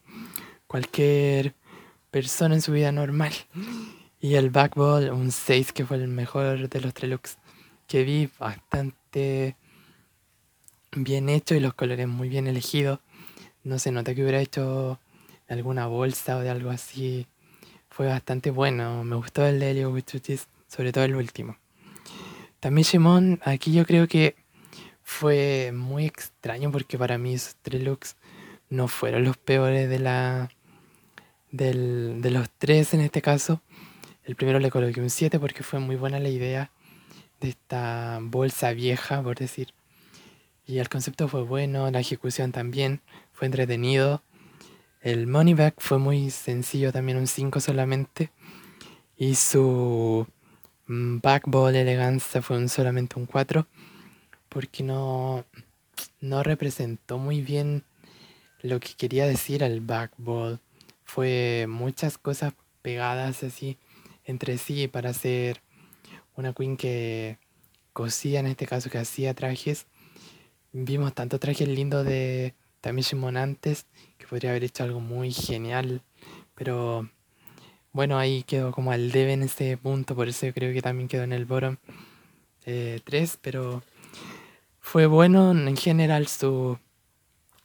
cualquier 0.65 1.53
persona 2.09 2.55
en 2.55 2.61
su 2.61 2.71
vida 2.71 2.91
normal. 2.91 3.33
Y 4.19 4.35
el 4.35 4.49
backball, 4.49 5.11
un 5.11 5.31
6, 5.31 5.73
que 5.73 5.85
fue 5.85 5.97
el 5.97 6.07
mejor 6.07 6.69
de 6.69 6.81
los 6.81 6.93
tres 6.93 7.09
looks 7.09 7.37
que 7.91 8.05
vi 8.05 8.29
bastante 8.39 9.57
bien 10.93 11.27
hecho 11.27 11.55
y 11.55 11.59
los 11.59 11.73
colores 11.73 12.07
muy 12.07 12.29
bien 12.29 12.47
elegidos. 12.47 12.99
No 13.65 13.79
se 13.79 13.91
nota 13.91 14.15
que 14.15 14.21
hubiera 14.21 14.39
hecho 14.39 14.97
alguna 15.49 15.87
bolsa 15.87 16.37
o 16.37 16.39
de 16.39 16.49
algo 16.49 16.69
así. 16.69 17.27
Fue 17.89 18.07
bastante 18.07 18.49
bueno. 18.49 19.03
Me 19.03 19.17
gustó 19.17 19.45
el 19.45 19.59
de 19.59 19.71
Helio 19.71 19.93
sobre 20.69 20.93
todo 20.93 21.03
el 21.03 21.17
último. 21.17 21.57
También 22.61 22.85
Shimon, 22.85 23.41
aquí 23.43 23.73
yo 23.73 23.85
creo 23.85 24.07
que 24.07 24.37
fue 25.03 25.73
muy 25.73 26.05
extraño 26.05 26.71
porque 26.71 26.97
para 26.97 27.17
mí 27.17 27.33
esos 27.33 27.57
tres 27.61 27.83
looks 27.83 28.15
no 28.69 28.87
fueron 28.87 29.25
los 29.25 29.35
peores 29.35 29.89
de 29.89 29.99
la 29.99 30.49
de 31.51 32.31
los 32.31 32.49
tres 32.51 32.93
en 32.93 33.01
este 33.01 33.21
caso. 33.21 33.61
El 34.23 34.37
primero 34.37 34.59
le 34.59 34.71
coloqué 34.71 35.01
un 35.01 35.09
7 35.09 35.41
porque 35.41 35.63
fue 35.63 35.79
muy 35.79 35.97
buena 35.97 36.19
la 36.21 36.29
idea 36.29 36.71
de 37.41 37.49
esta 37.49 38.19
bolsa 38.21 38.71
vieja, 38.71 39.21
por 39.21 39.37
decir. 39.37 39.73
Y 40.65 40.77
el 40.77 40.87
concepto 40.87 41.27
fue 41.27 41.41
bueno, 41.43 41.91
la 41.91 41.99
ejecución 41.99 42.51
también, 42.53 43.01
fue 43.33 43.47
entretenido. 43.47 44.21
El 45.01 45.27
money 45.27 45.55
back 45.55 45.75
fue 45.79 45.97
muy 45.97 46.29
sencillo, 46.29 46.93
también 46.93 47.17
un 47.17 47.27
5 47.27 47.59
solamente. 47.59 48.31
Y 49.17 49.35
su 49.35 50.25
mm, 50.87 51.17
backball 51.21 51.75
elegancia 51.75 52.41
fue 52.41 52.57
un, 52.57 52.69
solamente 52.69 53.19
un 53.19 53.25
4 53.25 53.67
porque 54.49 54.83
no, 54.83 55.45
no 56.19 56.43
representó 56.43 57.17
muy 57.17 57.41
bien 57.41 57.83
lo 58.61 58.79
que 58.79 58.93
quería 58.97 59.25
decir 59.25 59.63
el 59.63 59.81
backball. 59.81 60.59
Fue 61.05 61.65
muchas 61.67 62.17
cosas 62.17 62.53
pegadas 62.81 63.43
así 63.43 63.77
entre 64.25 64.57
sí 64.57 64.87
para 64.87 65.11
hacer 65.11 65.61
una 66.41 66.53
queen 66.53 66.75
que 66.75 67.37
cosía, 67.93 68.39
en 68.41 68.47
este 68.47 68.67
caso 68.67 68.89
que 68.89 68.97
hacía 68.97 69.33
trajes. 69.33 69.87
Vimos 70.73 71.13
tantos 71.13 71.39
trajes 71.39 71.67
lindos 71.67 72.05
de 72.05 72.53
Tamishimon 72.81 73.37
antes 73.37 73.85
que 74.17 74.27
podría 74.27 74.51
haber 74.51 74.63
hecho 74.63 74.83
algo 74.83 74.99
muy 74.99 75.31
genial, 75.31 76.01
pero 76.55 77.09
bueno, 77.93 78.17
ahí 78.17 78.43
quedó 78.43 78.71
como 78.71 78.91
al 78.91 79.11
debe 79.11 79.33
en 79.33 79.43
ese 79.43 79.77
punto, 79.77 80.15
por 80.15 80.27
eso 80.27 80.45
yo 80.45 80.53
creo 80.53 80.73
que 80.73 80.81
también 80.81 81.07
quedó 81.07 81.23
en 81.23 81.33
el 81.33 81.45
bottom 81.45 81.77
3, 82.63 82.65
eh, 82.65 83.37
pero 83.41 83.83
fue 84.79 85.05
bueno 85.05 85.51
en 85.51 85.77
general 85.77 86.27
su, 86.27 86.79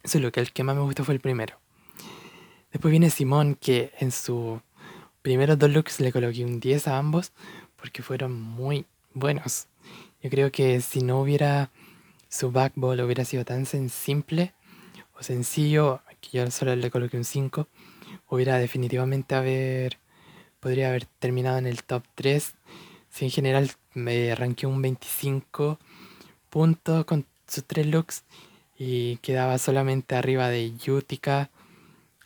su 0.03 0.19
look, 0.19 0.33
el 0.35 0.51
que 0.51 0.63
más 0.63 0.75
me 0.75 0.81
gustó 0.81 1.03
fue 1.03 1.13
el 1.13 1.21
primero. 1.21 1.59
Después 2.71 2.91
viene 2.91 3.09
Simón, 3.09 3.55
que 3.55 3.91
en 3.99 4.11
su 4.11 4.61
primeros 5.21 5.57
dos 5.57 5.69
looks 5.69 5.99
le 5.99 6.11
coloqué 6.11 6.45
un 6.45 6.59
10 6.59 6.87
a 6.87 6.97
ambos 6.97 7.33
porque 7.79 8.03
fueron 8.03 8.39
muy 8.39 8.85
buenos. 9.13 9.67
Yo 10.21 10.29
creo 10.29 10.51
que 10.51 10.81
si 10.81 11.01
no 11.01 11.21
hubiera 11.21 11.71
su 12.29 12.51
backball 12.51 12.99
hubiera 13.01 13.23
sido 13.25 13.45
tan 13.45 13.65
simple 13.65 14.53
o 15.17 15.23
sencillo, 15.23 16.01
que 16.19 16.37
yo 16.37 16.51
solo 16.51 16.75
le 16.75 16.91
coloqué 16.91 17.17
un 17.17 17.23
5, 17.23 17.67
hubiera 18.29 18.57
definitivamente 18.57 19.35
haber 19.35 19.97
podría 20.59 20.89
haber 20.89 21.05
terminado 21.05 21.57
en 21.57 21.65
el 21.65 21.83
top 21.83 22.03
3. 22.15 22.55
Si 23.09 23.25
en 23.25 23.31
general 23.31 23.71
me 23.93 24.35
ranqueó 24.35 24.69
un 24.69 24.81
25 24.81 25.79
puntos 26.49 27.05
con 27.05 27.25
sus 27.47 27.63
tres 27.63 27.87
looks 27.87 28.23
y 28.77 29.17
quedaba 29.17 29.57
solamente 29.57 30.15
arriba 30.15 30.49
de 30.49 30.75
Yutica 30.77 31.49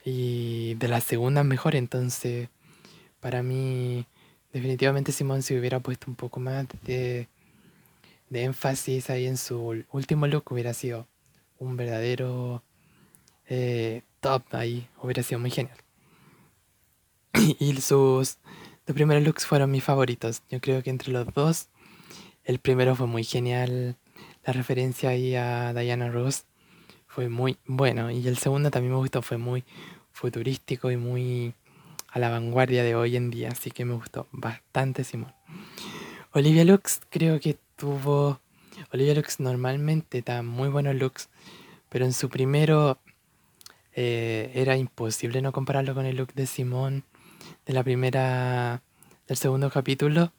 y 0.04 0.74
de 0.76 0.88
la 0.88 1.02
segunda 1.02 1.44
mejor, 1.44 1.76
entonces 1.76 2.50
para 3.20 3.44
mí, 3.44 4.06
definitivamente 4.54 5.12
Simón 5.12 5.42
si 5.44 5.58
hubiera 5.58 5.80
puesto 5.80 6.06
un 6.10 6.16
poco 6.16 6.40
más 6.40 6.68
de, 6.84 7.28
énfasis 8.32 9.10
ahí 9.10 9.28
en 9.28 9.38
su 9.38 9.84
último 9.92 10.28
look, 10.28 10.52
hubiera 10.52 10.74
sido 10.74 11.08
un 11.60 11.76
verdadero 11.78 12.64
eh, 13.48 14.04
top 14.20 14.44
ahí, 14.52 14.88
hubiera 15.02 15.24
sido 15.24 15.40
muy 15.40 15.52
genial. 15.52 15.78
y 17.60 17.74
sus 17.82 18.38
dos 18.86 18.96
primeros 18.96 19.24
looks 19.24 19.46
fueron 19.46 19.72
mis 19.72 19.84
favoritos. 19.84 20.44
Yo 20.50 20.60
creo 20.60 20.82
que 20.84 20.90
entre 20.90 21.12
los 21.12 21.34
dos, 21.34 21.68
el 22.44 22.60
primero 22.60 22.96
fue 22.96 23.08
muy 23.08 23.24
genial. 23.24 23.98
La 24.46 24.54
referencia 24.54 25.10
ahí 25.10 25.36
a 25.36 25.74
Diana 25.74 26.10
Ross 26.10 26.46
fue 27.08 27.30
muy 27.30 27.58
bueno. 27.66 28.10
Y 28.12 28.28
el 28.28 28.38
segundo 28.38 28.72
también 28.72 28.94
me 28.94 29.00
gustó, 29.00 29.22
fue 29.22 29.38
muy 29.38 29.64
futurístico 30.12 30.92
y 30.92 30.98
muy 30.98 31.54
a 32.12 32.20
la 32.20 32.30
vanguardia 32.30 32.84
de 32.84 32.96
hoy 32.96 33.16
en 33.16 33.32
día, 33.32 33.50
así 33.50 33.72
que 33.72 33.86
me 33.86 33.94
gustó 33.94 34.28
bastante 34.32 35.04
Simón. 35.04 35.34
Olivia 36.34 36.66
Lux 36.66 37.02
creo 37.10 37.40
que 37.40 37.58
tuvo... 37.76 38.42
Olivia 38.92 39.16
Lux 39.16 39.40
normalmente 39.40 40.22
da 40.22 40.44
muy 40.44 40.70
buenos 40.70 40.96
looks, 40.96 41.30
pero 41.90 42.06
en 42.06 42.14
su 42.14 42.30
primero 42.30 43.00
eh, 43.94 44.52
era 44.54 44.76
imposible 44.76 45.42
no 45.42 45.52
compararlo 45.52 45.94
con 45.94 46.06
el 46.06 46.18
look 46.18 46.34
de 46.34 46.46
Simón 46.46 47.06
de 47.66 47.74
la 47.74 47.84
primera... 47.84 48.82
del 49.28 49.38
segundo 49.38 49.70
capítulo. 49.70 50.34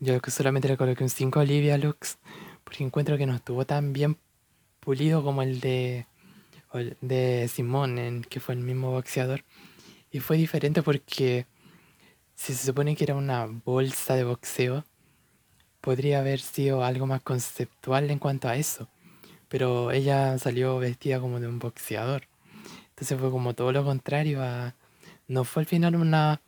Yo 0.00 0.18
solamente 0.26 0.68
le 0.68 0.76
coloqué 0.76 1.04
un 1.04 1.10
5 1.10 1.40
Olivia 1.40 1.78
Lux, 1.78 2.18
porque 2.64 2.84
encuentro 2.84 3.16
que 3.16 3.26
no 3.26 3.34
estuvo 3.34 3.64
tan 3.64 3.92
bien 3.92 4.18
pulido 4.80 5.22
como 5.22 5.42
el 5.42 5.60
de, 5.60 6.06
de 7.00 7.48
Simón, 7.48 8.26
que 8.28 8.40
fue 8.40 8.54
el 8.54 8.60
mismo 8.60 8.90
boxeador. 8.90 9.44
Y 10.16 10.20
fue 10.20 10.38
diferente 10.38 10.82
porque 10.82 11.44
si 12.34 12.54
se 12.54 12.68
supone 12.68 12.96
que 12.96 13.04
era 13.04 13.16
una 13.16 13.44
bolsa 13.44 14.14
de 14.14 14.24
boxeo, 14.24 14.82
podría 15.82 16.20
haber 16.20 16.40
sido 16.40 16.82
algo 16.82 17.06
más 17.06 17.20
conceptual 17.20 18.10
en 18.10 18.18
cuanto 18.18 18.48
a 18.48 18.56
eso. 18.56 18.88
Pero 19.50 19.90
ella 19.90 20.38
salió 20.38 20.78
vestida 20.78 21.20
como 21.20 21.38
de 21.38 21.48
un 21.48 21.58
boxeador. 21.58 22.28
Entonces 22.88 23.20
fue 23.20 23.30
como 23.30 23.52
todo 23.52 23.72
lo 23.72 23.84
contrario 23.84 24.42
a... 24.42 24.74
No 25.28 25.44
fue 25.44 25.64
al 25.64 25.66
final 25.66 25.96
una, 25.96 26.40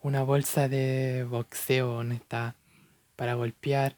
una 0.00 0.22
bolsa 0.22 0.70
de 0.70 1.26
boxeo 1.28 1.98
honesta 1.98 2.54
para 3.16 3.34
golpear. 3.34 3.96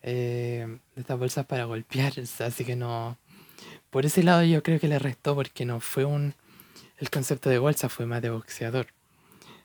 Eh, 0.00 0.78
estas 0.94 1.18
bolsas 1.18 1.44
para 1.46 1.64
golpear. 1.64 2.12
Así 2.38 2.64
que 2.64 2.76
no... 2.76 3.18
Por 3.90 4.06
ese 4.06 4.22
lado 4.22 4.44
yo 4.44 4.62
creo 4.62 4.78
que 4.78 4.86
le 4.86 5.00
restó 5.00 5.34
porque 5.34 5.64
no 5.64 5.80
fue 5.80 6.04
un 6.04 6.34
el 6.98 7.10
concepto 7.10 7.50
de 7.50 7.58
bolsa 7.58 7.88
fue 7.88 8.06
más 8.06 8.22
de 8.22 8.30
boxeador. 8.30 8.86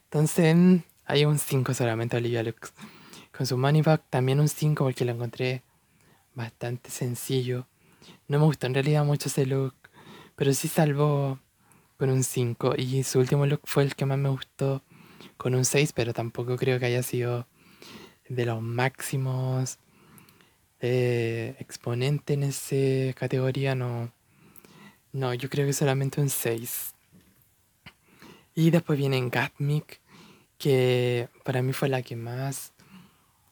Entonces, 0.05 0.83
hay 1.05 1.25
un 1.25 1.39
5 1.39 1.73
solamente 1.73 2.17
Olivia 2.17 2.43
Lux. 2.43 2.73
Con 3.35 3.45
su 3.45 3.57
money 3.57 3.81
bag 3.81 4.03
también 4.09 4.39
un 4.39 4.49
5 4.49 4.83
porque 4.83 5.05
lo 5.05 5.11
encontré 5.11 5.63
bastante 6.33 6.89
sencillo. 6.89 7.67
No 8.27 8.39
me 8.39 8.45
gustó 8.45 8.67
en 8.67 8.73
realidad 8.73 9.05
mucho 9.05 9.29
ese 9.29 9.45
look, 9.45 9.75
pero 10.35 10.53
sí 10.53 10.67
salvó 10.67 11.39
con 11.97 12.09
un 12.09 12.23
5. 12.23 12.75
Y 12.77 13.03
su 13.03 13.19
último 13.19 13.45
look 13.45 13.61
fue 13.65 13.83
el 13.83 13.95
que 13.95 14.05
más 14.05 14.17
me 14.17 14.29
gustó 14.29 14.81
con 15.37 15.55
un 15.55 15.65
6, 15.65 15.93
pero 15.93 16.13
tampoco 16.13 16.57
creo 16.57 16.79
que 16.79 16.85
haya 16.85 17.03
sido 17.03 17.47
de 18.27 18.45
los 18.45 18.61
máximos 18.61 19.79
eh, 20.79 21.55
exponentes 21.59 22.35
en 22.35 22.43
esa 22.43 23.13
categoría. 23.17 23.75
No, 23.75 24.11
no, 25.11 25.33
yo 25.33 25.49
creo 25.49 25.65
que 25.65 25.73
solamente 25.73 26.21
un 26.21 26.29
6. 26.29 26.93
Y 28.55 28.71
después 28.71 28.97
viene 28.97 29.29
Gatmik, 29.29 29.99
que 30.57 31.29
para 31.43 31.61
mí 31.61 31.73
fue 31.73 31.89
la 31.89 32.01
que 32.01 32.15
más 32.15 32.73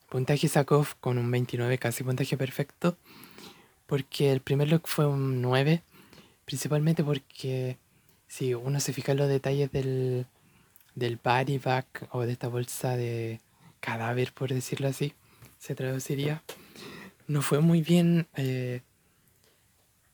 puntaje 0.10 0.48
sacó 0.48 0.86
con 1.00 1.18
un 1.18 1.30
29, 1.32 1.78
casi 1.78 2.04
puntaje 2.04 2.38
perfecto. 2.38 2.98
Porque 3.86 4.32
el 4.32 4.42
primer 4.42 4.70
look 4.70 4.84
fue 4.86 5.08
un 5.08 5.42
9, 5.42 5.82
principalmente 6.46 7.04
porque 7.04 7.78
si 8.28 8.54
uno 8.54 8.80
se 8.80 8.94
fija 8.94 9.14
en 9.14 9.20
los 9.20 9.30
detalles 9.30 9.72
del, 9.72 10.26
del 10.96 11.20
body 11.24 11.58
bag 11.58 11.86
o 12.12 12.22
de 12.22 12.34
esta 12.34 12.50
bolsa 12.50 12.98
de 12.98 13.40
cadáver, 13.80 14.34
por 14.34 14.54
decirlo 14.54 14.90
así, 14.90 15.14
se 15.58 15.76
traduciría, 15.76 16.44
no 17.28 17.42
fue 17.42 17.60
muy 17.60 17.82
bien 17.82 18.28
eh, 18.36 18.82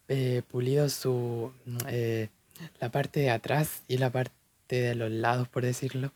eh, 0.08 0.42
pulido 0.50 0.90
su 0.90 1.52
eh, 1.88 2.30
la 2.80 2.92
parte 2.92 3.22
de 3.22 3.30
atrás 3.30 3.84
y 3.88 3.98
la 3.98 4.12
parte 4.12 4.34
de 4.68 4.96
los 4.96 5.12
lados, 5.12 5.48
por 5.48 5.64
decirlo. 5.64 6.12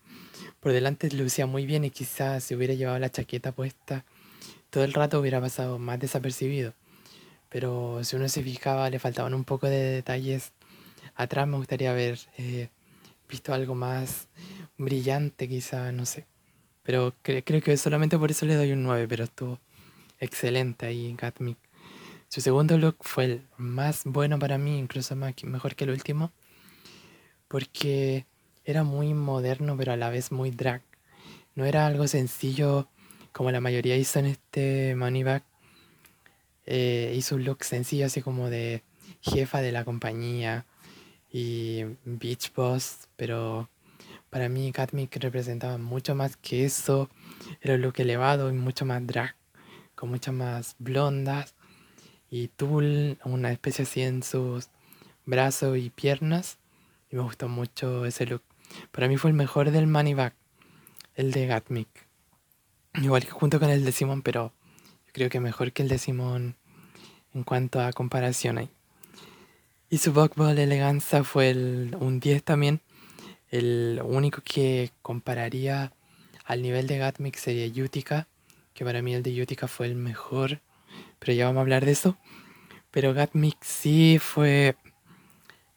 Por 0.60 0.72
delante 0.72 1.10
lucía 1.12 1.46
muy 1.46 1.66
bien 1.66 1.86
y 1.86 1.92
quizás 1.92 2.44
si 2.44 2.56
hubiera 2.56 2.74
llevado 2.74 3.00
la 3.00 3.12
chaqueta 3.12 3.52
puesta 3.52 4.06
todo 4.70 4.84
el 4.84 4.94
rato 4.94 5.20
hubiera 5.20 5.42
pasado 5.42 5.80
más 5.80 6.00
desapercibido. 6.00 6.74
Pero 7.50 8.04
si 8.04 8.16
uno 8.16 8.28
se 8.30 8.44
fijaba, 8.44 8.90
le 8.90 9.00
faltaban 9.00 9.34
un 9.34 9.44
poco 9.44 9.68
de 9.68 9.78
detalles. 9.78 10.52
Atrás 11.16 11.48
me 11.48 11.58
gustaría 11.58 11.92
haber 11.92 12.20
eh, 12.38 12.70
visto 13.30 13.54
algo 13.54 13.76
más 13.76 14.28
brillante, 14.78 15.48
quizá, 15.48 15.92
no 15.92 16.06
sé. 16.06 16.26
Pero 16.84 17.14
creo 17.24 17.62
que 17.62 17.78
solamente 17.78 18.18
por 18.18 18.32
eso 18.32 18.46
le 18.46 18.56
doy 18.56 18.72
un 18.72 18.84
9, 18.84 19.08
pero 19.08 19.24
estuvo 19.26 19.60
excelente 20.20 20.86
ahí 20.86 21.16
Gatmic. 21.18 21.58
Su 22.30 22.42
segundo 22.42 22.78
look 22.78 22.98
fue 23.02 23.26
el 23.26 23.42
más 23.58 24.02
bueno 24.04 24.38
para 24.38 24.58
mí, 24.58 24.78
incluso 24.78 25.16
más, 25.16 25.34
mejor 25.44 25.76
que 25.76 25.86
el 25.86 25.92
último, 25.92 26.32
porque 27.48 28.26
era 28.68 28.84
muy 28.84 29.14
moderno, 29.14 29.78
pero 29.78 29.94
a 29.94 29.98
la 29.98 30.10
vez 30.10 30.32
muy 30.32 30.52
drag. 30.52 30.82
No 31.56 31.66
era 31.66 31.88
algo 31.88 32.06
sencillo 32.08 32.90
como 33.32 33.50
la 33.50 33.62
mayoría 33.62 33.96
hizo 33.96 34.20
en 34.20 34.26
este 34.26 34.94
Money 34.96 35.24
Bag, 35.24 35.44
eh, 36.66 37.14
hizo 37.16 37.36
un 37.36 37.46
look 37.46 37.64
sencillo, 37.64 38.06
así 38.06 38.22
como 38.22 38.50
de 38.50 38.84
jefa 39.22 39.62
de 39.62 39.72
la 39.72 39.86
compañía 39.86 40.66
y 41.32 41.84
Beach 42.04 42.52
Boss, 42.54 43.08
pero 43.16 43.70
para 44.30 44.50
mí 44.50 44.72
Gatmic 44.72 45.16
representaba 45.18 45.78
mucho 45.78 46.14
más 46.14 46.36
que 46.36 46.66
eso. 46.66 47.10
Era 47.62 47.76
un 47.76 47.82
look 47.82 47.94
elevado 48.00 48.50
y 48.50 48.54
mucho 48.54 48.84
más 48.86 49.06
drag, 49.08 49.36
con 49.96 50.10
muchas 50.10 50.34
más 50.34 50.76
blondas 50.78 51.56
y 52.30 52.50
tul, 52.50 53.18
una 53.24 53.52
especie 53.54 53.84
así 53.84 54.02
en 54.02 54.24
sus 54.24 54.68
brazos 55.26 55.78
y 55.78 55.90
piernas. 55.90 56.58
Y 57.10 57.16
me 57.16 57.22
gustó 57.22 57.48
mucho 57.48 58.06
ese 58.06 58.26
look. 58.26 58.47
Para 58.92 59.08
mí 59.08 59.18
fue 59.18 59.30
el 59.32 59.36
mejor 59.36 59.72
del 59.72 59.88
Money 59.88 60.14
Bag, 60.14 60.34
el 61.16 61.32
de 61.32 61.48
Gatmic. 61.48 61.88
Igual 62.96 63.26
que 63.26 63.32
junto 63.32 63.60
con 63.60 63.70
el 63.70 63.86
de 63.86 63.92
Simon, 63.92 64.22
pero 64.22 64.54
creo 65.14 65.30
que 65.30 65.40
mejor 65.40 65.72
que 65.72 65.84
el 65.84 65.90
de 65.90 65.98
Simon 65.98 66.56
en 67.34 67.44
cuanto 67.44 67.80
a 67.82 67.94
comparación 67.94 68.58
ahí. 68.58 68.70
Y 69.90 70.00
su 70.00 70.12
Buckball 70.12 70.58
Eleganza 70.58 71.24
fue 71.24 71.54
un 71.54 72.20
10 72.20 72.44
también. 72.44 72.82
El 73.50 74.02
único 74.04 74.42
que 74.44 74.92
compararía 75.02 75.94
al 76.44 76.62
nivel 76.62 76.88
de 76.88 76.98
Gatmic 76.98 77.36
sería 77.38 77.84
Utica, 77.84 78.28
que 78.74 78.84
para 78.84 79.02
mí 79.02 79.14
el 79.14 79.24
de 79.24 79.42
Utica 79.42 79.68
fue 79.68 79.86
el 79.86 79.96
mejor, 79.96 80.62
pero 81.20 81.34
ya 81.34 81.46
vamos 81.46 81.60
a 81.60 81.62
hablar 81.62 81.86
de 81.86 81.92
eso. 81.92 82.18
Pero 82.92 83.14
Gatmic 83.14 83.58
sí 83.64 84.18
fue 84.20 84.76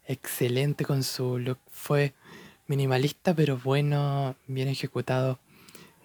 excelente 0.05 0.83
con 0.83 1.03
su 1.03 1.37
look, 1.37 1.59
fue 1.69 2.13
minimalista 2.71 3.33
pero 3.33 3.57
bueno, 3.57 4.33
bien 4.47 4.69
ejecutado, 4.69 5.39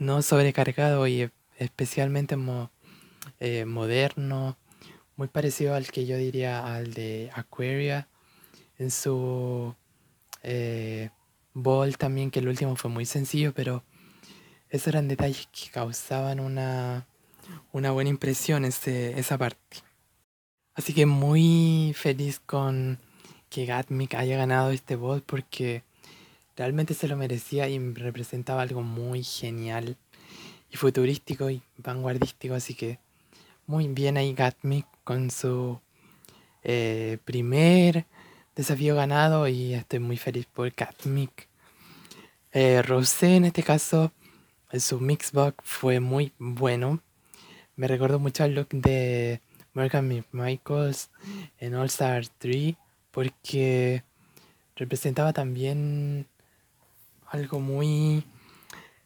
no 0.00 0.20
sobrecargado 0.20 1.06
y 1.06 1.30
especialmente 1.58 2.36
eh, 3.38 3.64
moderno, 3.64 4.56
muy 5.14 5.28
parecido 5.28 5.76
al 5.76 5.86
que 5.92 6.06
yo 6.06 6.16
diría 6.16 6.74
al 6.74 6.92
de 6.92 7.30
Aquaria 7.34 8.08
en 8.78 8.90
su 8.90 9.76
eh, 10.42 11.10
ball 11.54 11.96
también, 11.98 12.32
que 12.32 12.40
el 12.40 12.48
último 12.48 12.74
fue 12.74 12.90
muy 12.90 13.06
sencillo, 13.06 13.54
pero 13.54 13.84
esos 14.68 14.88
eran 14.88 15.06
detalles 15.06 15.48
que 15.52 15.70
causaban 15.70 16.40
una, 16.40 17.06
una 17.70 17.92
buena 17.92 18.10
impresión 18.10 18.64
ese, 18.64 19.16
esa 19.16 19.38
parte. 19.38 19.76
Así 20.74 20.92
que 20.92 21.06
muy 21.06 21.94
feliz 21.96 22.40
con 22.40 22.98
que 23.50 23.66
Gatmic 23.66 24.14
haya 24.14 24.36
ganado 24.36 24.72
este 24.72 24.96
ball 24.96 25.22
porque 25.22 25.85
realmente 26.56 26.94
se 26.94 27.08
lo 27.08 27.16
merecía 27.16 27.68
y 27.68 27.78
representaba 27.78 28.62
algo 28.62 28.82
muy 28.82 29.22
genial 29.22 29.96
y 30.70 30.76
futurístico 30.76 31.50
y 31.50 31.62
vanguardístico, 31.78 32.54
así 32.54 32.74
que 32.74 32.98
muy 33.66 33.88
bien 33.88 34.16
ahí 34.16 34.32
Gatmic 34.32 34.86
con 35.04 35.30
su 35.30 35.80
eh, 36.62 37.18
primer 37.24 38.06
desafío 38.54 38.96
ganado 38.96 39.46
y 39.48 39.74
estoy 39.74 39.98
muy 39.98 40.16
feliz 40.16 40.46
por 40.46 40.70
Gatmic. 40.70 41.48
Eh, 42.52 42.82
Rosé 42.82 43.36
en 43.36 43.44
este 43.44 43.62
caso, 43.62 44.12
su 44.78 45.00
mixbox 45.00 45.56
fue 45.62 46.00
muy 46.00 46.32
bueno. 46.38 47.02
Me 47.76 47.86
recuerdo 47.86 48.18
mucho 48.18 48.44
al 48.44 48.54
look 48.54 48.68
de 48.70 49.42
Morgan 49.74 50.24
Michaels 50.32 51.10
en 51.58 51.74
All 51.74 51.86
Star 51.86 52.26
3 52.38 52.74
porque 53.10 54.02
representaba 54.74 55.32
también 55.32 56.26
algo 57.30 57.60
muy 57.60 58.24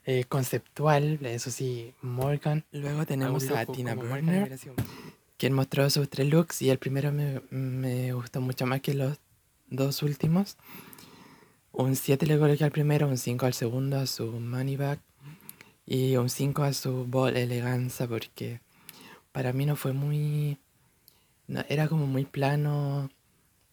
eh, 0.05 0.23
conceptual, 0.25 1.19
eso 1.25 1.51
sí, 1.51 1.93
Morgan. 2.01 2.65
Luego 2.71 3.05
tenemos 3.05 3.49
a 3.51 3.65
Tina 3.65 3.93
Burner, 3.93 4.57
quien 5.37 5.53
mostró 5.53 5.89
sus 5.89 6.09
tres 6.09 6.27
looks 6.27 6.61
y 6.61 6.69
el 6.69 6.79
primero 6.79 7.11
me, 7.11 8.13
gustó 8.13 8.41
mucho 8.41 8.65
más 8.65 8.81
que 8.81 8.93
los 8.93 9.19
dos 9.69 10.01
últimos. 10.01 10.57
Un 11.71 11.95
7 11.95 12.25
le 12.25 12.37
coloqué 12.37 12.63
al 12.63 12.71
primero, 12.71 13.07
un 13.07 13.17
5 13.17 13.45
al 13.45 13.53
segundo 13.53 13.97
a 13.97 14.07
su 14.07 14.25
money 14.31 14.75
bag 14.75 14.99
y 15.85 16.17
un 16.17 16.29
5 16.29 16.63
a 16.63 16.73
su 16.73 17.05
ball 17.05 17.37
eleganza 17.37 18.07
porque 18.07 18.59
para 19.31 19.53
mí 19.53 19.65
no 19.65 19.75
fue 19.75 19.93
muy... 19.93 20.57
era 21.69 21.87
como 21.87 22.07
muy 22.07 22.25
plano 22.25 23.09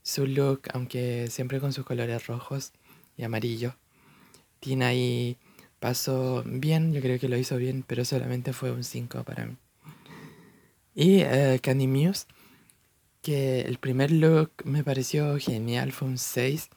su 0.03 0.27
look, 0.27 0.63
aunque 0.73 1.29
siempre 1.31 1.59
con 1.59 1.73
sus 1.73 1.85
colores 1.85 2.27
rojos 2.27 2.73
y 3.17 3.25
amarillo. 3.25 3.75
Tina 4.61 4.89
ahí 4.89 5.37
pasó 5.81 6.43
bien, 6.45 6.93
yo 6.93 7.01
creo 7.01 7.19
que 7.19 7.29
lo 7.29 7.37
hizo 7.37 7.57
bien, 7.57 7.85
pero 7.87 8.05
solamente 8.05 8.53
fue 8.53 8.73
un 8.73 8.85
5 8.85 9.23
para 9.25 9.47
mí. 9.47 9.57
Y 10.95 11.21
eh, 11.21 11.61
Candy 11.63 11.87
Muse, 11.87 12.27
que 13.23 13.61
el 13.61 13.79
primer 13.79 14.11
look 14.11 14.51
me 14.65 14.83
pareció 14.83 15.39
genial, 15.39 15.93
fue 15.93 16.09
un 16.09 16.19
6. 16.19 16.71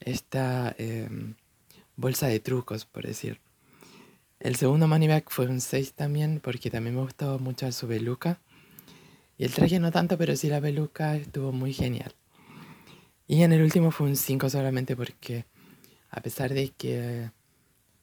Esta 0.00 0.74
em, 0.78 1.34
bolsa 1.96 2.26
de 2.28 2.40
trucos, 2.40 2.84
por 2.84 3.06
decir. 3.06 3.40
El 4.38 4.56
segundo 4.56 4.88
money 4.88 5.08
bag 5.08 5.24
fue 5.28 5.46
un 5.46 5.60
6 5.60 5.94
también, 5.94 6.40
porque 6.42 6.70
también 6.70 6.94
me 6.94 7.02
gustó 7.02 7.38
mucho 7.38 7.70
su 7.72 7.86
peluca. 7.88 8.40
Y 9.38 9.44
el 9.44 9.52
traje 9.52 9.80
no 9.80 9.90
tanto, 9.90 10.18
pero 10.18 10.36
sí 10.36 10.48
la 10.48 10.60
peluca 10.60 11.16
estuvo 11.16 11.52
muy 11.52 11.72
genial. 11.72 12.14
Y 13.26 13.42
en 13.42 13.52
el 13.52 13.62
último 13.62 13.90
fue 13.90 14.08
un 14.08 14.16
5 14.16 14.50
solamente 14.50 14.94
porque 14.94 15.46
a 16.12 16.20
pesar 16.20 16.52
de 16.52 16.68
que 16.68 17.30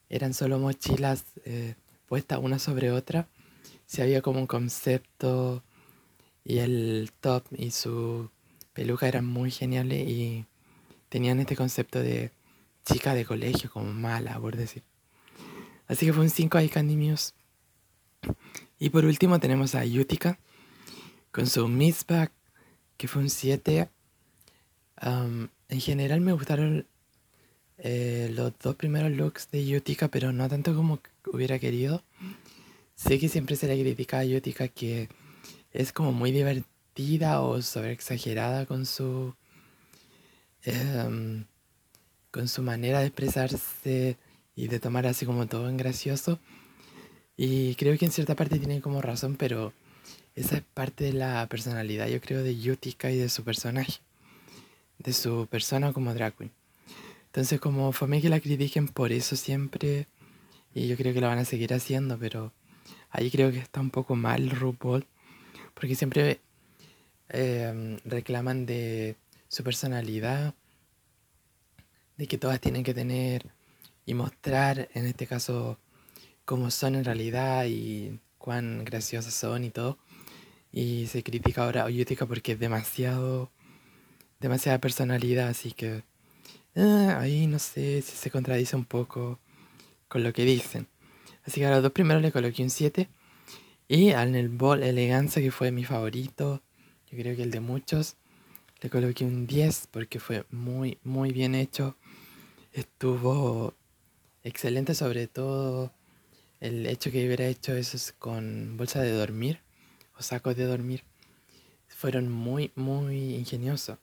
eran 0.08 0.34
solo 0.34 0.58
mochilas 0.58 1.24
eh, 1.44 1.76
puestas 2.06 2.40
una 2.42 2.58
sobre 2.58 2.90
otra, 2.90 3.28
si 3.86 4.02
había 4.02 4.20
como 4.20 4.40
un 4.40 4.46
concepto 4.46 5.62
y 6.44 6.58
el 6.58 7.12
top 7.20 7.44
y 7.52 7.70
su 7.70 8.28
peluca 8.72 9.06
eran 9.06 9.24
muy 9.24 9.52
geniales 9.52 10.08
y 10.08 10.44
tenían 11.08 11.38
este 11.38 11.54
concepto 11.54 12.00
de 12.00 12.32
chica 12.84 13.14
de 13.14 13.24
colegio 13.24 13.70
como 13.70 13.92
mala, 13.92 14.38
por 14.40 14.56
decir. 14.56 14.82
Así 15.86 16.04
que 16.04 16.12
fue 16.12 16.24
un 16.24 16.30
5 16.30 16.58
ahí 16.58 16.68
Candy 16.68 16.96
Muse. 16.96 17.32
Y 18.78 18.90
por 18.90 19.04
último 19.04 19.38
tenemos 19.38 19.74
a 19.76 19.84
Utica 19.84 20.38
con 21.30 21.46
su 21.46 21.68
Miss 21.68 22.04
que 22.96 23.06
fue 23.08 23.22
un 23.22 23.30
7. 23.30 23.88
en 25.02 25.80
general 25.80 26.20
me 26.20 26.32
gustaron 26.32 26.86
eh, 27.82 28.30
los 28.34 28.52
dos 28.58 28.76
primeros 28.76 29.10
looks 29.12 29.50
de 29.50 29.76
Utica, 29.76 30.08
pero 30.08 30.32
no 30.32 30.48
tanto 30.48 30.74
como 30.74 31.00
hubiera 31.32 31.58
querido. 31.58 32.02
Sé 32.94 33.18
que 33.18 33.28
siempre 33.28 33.56
se 33.56 33.66
le 33.68 33.80
critica 33.80 34.20
a 34.20 34.24
Utica 34.24 34.68
que 34.68 35.08
es 35.72 35.92
como 35.92 36.12
muy 36.12 36.32
divertida 36.32 37.40
o 37.40 37.62
sobre 37.62 37.92
exagerada 37.92 38.66
con 38.66 38.84
su 38.84 39.34
em, 40.64 41.44
con 42.30 42.48
su 42.48 42.62
manera 42.62 43.00
de 43.00 43.06
expresarse 43.06 44.18
y 44.54 44.68
de 44.68 44.80
tomar 44.80 45.06
así 45.06 45.26
como 45.26 45.46
todo 45.46 45.68
en 45.68 45.76
gracioso. 45.76 46.38
Y 47.36 47.74
creo 47.76 47.96
que 47.98 48.04
en 48.04 48.12
cierta 48.12 48.36
parte 48.36 48.58
tiene 48.58 48.80
como 48.82 49.00
razón, 49.00 49.36
pero 49.36 49.72
esa 50.34 50.58
es 50.58 50.62
parte 50.74 51.04
de 51.04 51.12
la 51.14 51.46
personalidad, 51.48 52.08
yo 52.08 52.20
creo, 52.20 52.42
de 52.42 52.52
Utica 52.70 53.10
y 53.10 53.16
de 53.16 53.28
su 53.30 53.44
personaje, 53.44 54.00
de 54.98 55.12
su 55.14 55.46
persona 55.50 55.92
como 55.92 56.14
drag 56.14 56.36
queen. 56.36 56.59
Entonces 57.30 57.60
como 57.60 57.92
fue 57.92 58.20
que 58.20 58.28
la 58.28 58.40
critiquen 58.40 58.88
por 58.88 59.12
eso 59.12 59.36
siempre, 59.36 60.08
y 60.74 60.88
yo 60.88 60.96
creo 60.96 61.14
que 61.14 61.20
lo 61.20 61.28
van 61.28 61.38
a 61.38 61.44
seguir 61.44 61.72
haciendo, 61.72 62.18
pero 62.18 62.52
ahí 63.10 63.30
creo 63.30 63.52
que 63.52 63.58
está 63.58 63.80
un 63.80 63.90
poco 63.90 64.16
mal 64.16 64.50
RuPaul, 64.50 65.06
porque 65.74 65.94
siempre 65.94 66.40
em, 67.28 67.98
reclaman 68.04 68.66
de 68.66 69.16
su 69.46 69.62
personalidad, 69.62 70.54
de 72.16 72.26
que 72.26 72.36
todas 72.36 72.60
tienen 72.60 72.82
que 72.82 72.94
tener 72.94 73.46
y 74.06 74.14
mostrar, 74.14 74.88
en 74.94 75.06
este 75.06 75.28
caso, 75.28 75.78
cómo 76.44 76.72
son 76.72 76.96
en 76.96 77.04
realidad 77.04 77.66
y 77.66 78.18
cuán 78.38 78.84
graciosas 78.84 79.34
son 79.34 79.62
y 79.62 79.70
todo. 79.70 79.98
Y 80.72 81.06
se 81.06 81.22
critica 81.22 81.64
ahora 81.64 81.82
a 81.84 81.86
Utica 81.86 82.26
porque 82.26 82.52
es 82.52 82.58
demasiado, 82.58 83.52
demasiada 84.40 84.80
personalidad, 84.80 85.48
así 85.48 85.70
que 85.72 86.02
Ah, 86.76 87.18
ahí 87.20 87.48
no 87.48 87.58
sé 87.58 88.00
si 88.00 88.16
se 88.16 88.30
contradice 88.30 88.76
un 88.76 88.84
poco 88.84 89.40
con 90.08 90.22
lo 90.22 90.32
que 90.32 90.44
dicen. 90.44 90.86
Así 91.44 91.60
que 91.60 91.66
a 91.66 91.70
los 91.70 91.82
dos 91.82 91.92
primeros 91.92 92.22
le 92.22 92.30
coloqué 92.30 92.62
un 92.62 92.70
7. 92.70 93.08
Y 93.88 94.12
al 94.12 94.36
el 94.36 94.48
bol 94.48 94.84
elegancia, 94.84 95.42
que 95.42 95.50
fue 95.50 95.72
mi 95.72 95.84
favorito, 95.84 96.62
yo 97.10 97.18
creo 97.18 97.34
que 97.36 97.42
el 97.42 97.50
de 97.50 97.60
muchos, 97.60 98.16
le 98.80 98.90
coloqué 98.90 99.24
un 99.24 99.46
10 99.48 99.88
porque 99.90 100.20
fue 100.20 100.44
muy, 100.50 100.98
muy 101.02 101.32
bien 101.32 101.56
hecho. 101.56 101.96
Estuvo 102.72 103.74
excelente, 104.44 104.94
sobre 104.94 105.26
todo 105.26 105.92
el 106.60 106.86
hecho 106.86 107.10
que 107.10 107.26
hubiera 107.26 107.46
hecho 107.46 107.74
eso 107.74 107.98
con 108.18 108.76
bolsa 108.76 109.02
de 109.02 109.12
dormir 109.12 109.60
o 110.16 110.22
sacos 110.22 110.56
de 110.56 110.66
dormir. 110.66 111.02
Fueron 111.88 112.30
muy, 112.30 112.70
muy 112.76 113.34
ingeniosos 113.34 113.98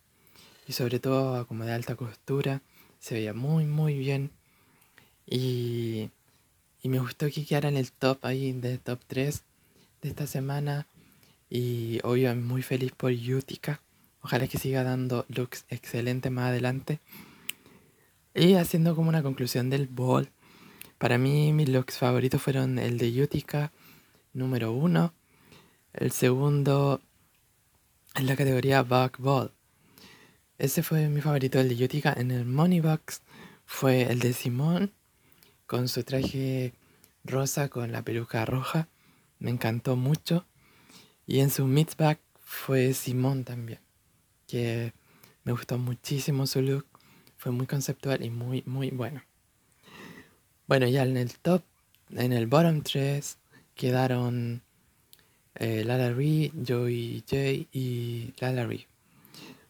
y 0.67 0.73
sobre 0.73 0.99
todo 0.99 1.47
como 1.47 1.65
de 1.65 1.73
alta 1.73 1.95
costura, 1.95 2.61
se 2.99 3.15
veía 3.15 3.33
muy 3.33 3.65
muy 3.65 3.97
bien 3.97 4.31
y, 5.25 6.09
y 6.81 6.89
me 6.89 6.99
gustó 6.99 7.27
que 7.29 7.45
quedara 7.45 7.69
en 7.69 7.77
el 7.77 7.91
top 7.91 8.19
ahí 8.23 8.51
de 8.53 8.77
top 8.77 8.99
3 9.07 9.43
de 10.01 10.09
esta 10.09 10.27
semana 10.27 10.87
Y 11.49 11.99
obvio, 12.03 12.35
muy 12.35 12.61
feliz 12.61 12.91
por 12.91 13.11
Yutica. 13.11 13.81
Ojalá 14.21 14.47
que 14.47 14.57
siga 14.57 14.83
dando 14.83 15.25
looks 15.29 15.65
excelentes 15.69 16.31
más 16.31 16.49
adelante. 16.49 16.99
Y 18.35 18.55
haciendo 18.55 18.95
como 18.95 19.09
una 19.09 19.23
conclusión 19.23 19.69
del 19.69 19.87
ball. 19.87 20.29
Para 20.97 21.17
mí 21.17 21.53
mis 21.53 21.69
looks 21.69 21.97
favoritos 21.97 22.41
fueron 22.41 22.79
el 22.79 22.97
de 22.97 23.13
Yutica 23.13 23.71
número 24.33 24.73
uno. 24.73 25.13
El 25.93 26.11
segundo 26.11 27.01
en 28.15 28.27
la 28.27 28.35
categoría 28.35 28.83
Bug 28.83 29.56
Ese 30.57 30.81
fue 30.81 31.07
mi 31.07 31.21
favorito, 31.21 31.59
el 31.59 31.69
de 31.69 31.75
Yutica. 31.75 32.13
En 32.17 32.31
el 32.31 32.43
Money 32.43 32.79
Box 32.79 33.21
fue 33.65 34.03
el 34.11 34.17
de 34.19 34.33
Simón 34.33 34.91
con 35.67 35.87
su 35.87 36.03
traje 36.03 36.73
rosa 37.23 37.69
con 37.69 37.91
la 37.91 38.01
peluca 38.01 38.43
roja. 38.43 38.87
Me 39.37 39.51
encantó 39.51 39.95
mucho. 39.95 40.47
Y 41.27 41.41
en 41.41 41.51
su 41.51 41.67
midback 41.67 42.19
fue 42.39 42.93
Simón 42.93 43.43
también, 43.43 43.81
que 44.47 44.93
me 45.43 45.51
gustó 45.51 45.77
muchísimo 45.77 46.47
su 46.47 46.61
look. 46.61 46.87
Fue 47.35 47.51
muy 47.51 47.67
conceptual 47.67 48.23
y 48.23 48.31
muy, 48.31 48.63
muy 48.65 48.89
bueno. 48.89 49.21
Bueno, 50.65 50.87
ya 50.87 51.03
en 51.03 51.17
el 51.17 51.37
top, 51.37 51.61
en 52.09 52.33
el 52.33 52.47
bottom 52.47 52.81
3 52.81 53.37
quedaron 53.75 54.63
eh, 55.53 55.83
Lala 55.85 56.11
Ree, 56.13 56.51
Joey 56.67 57.23
J 57.29 57.67
y 57.71 58.33
Lala 58.39 58.65
Ree. 58.65 58.87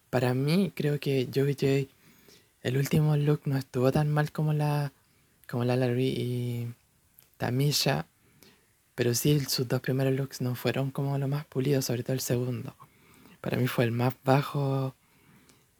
Para 0.09 0.33
mí, 0.33 0.71
creo 0.73 0.99
que 0.99 1.27
Joey 1.33 1.53
J, 1.53 1.93
el 2.61 2.77
último 2.77 3.17
look 3.17 3.41
no 3.45 3.57
estuvo 3.57 3.91
tan 3.91 4.09
mal 4.09 4.31
como 4.31 4.53
la 4.53 4.91
como 5.47 5.63
Lala 5.63 5.87
Ree 5.87 6.07
y 6.07 6.73
Tamisha, 7.37 8.05
pero 8.95 9.13
sí 9.13 9.39
sus 9.41 9.67
dos 9.67 9.81
primeros 9.81 10.13
looks 10.13 10.41
no 10.41 10.55
fueron 10.55 10.91
como 10.91 11.17
lo 11.17 11.27
más 11.27 11.45
pulido, 11.45 11.81
sobre 11.81 12.03
todo 12.03 12.13
el 12.13 12.19
segundo. 12.19 12.75
Para 13.41 13.57
mí 13.57 13.67
fue 13.67 13.85
el 13.85 13.91
más 13.91 14.13
bajo 14.23 14.95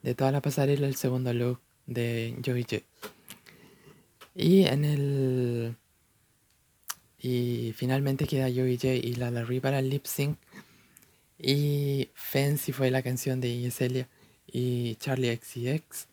de 0.04 0.16
toda 0.16 0.32
la 0.32 0.42
pasarela, 0.42 0.88
el 0.88 0.96
segundo 0.96 1.34
look 1.34 1.60
de 1.86 2.38
Joey 2.46 2.64
J. 2.64 2.84
Y 4.36 4.66
en 4.66 4.86
el. 4.86 5.76
Y 7.20 7.74
finalmente 7.76 8.28
queda 8.28 8.46
Joey 8.54 8.78
J 8.78 8.94
y 8.94 9.16
la 9.16 9.32
Larry 9.32 9.60
para 9.60 9.80
el 9.80 9.90
lip 9.90 10.06
sync. 10.06 10.38
Y 11.40 12.10
Fancy 12.14 12.72
fue 12.72 12.92
la 12.92 13.02
canción 13.02 13.42
de 13.42 13.60
Yeselia 13.60 14.08
y 14.48 14.96
Charlie 14.96 15.36
XCX. 15.36 16.08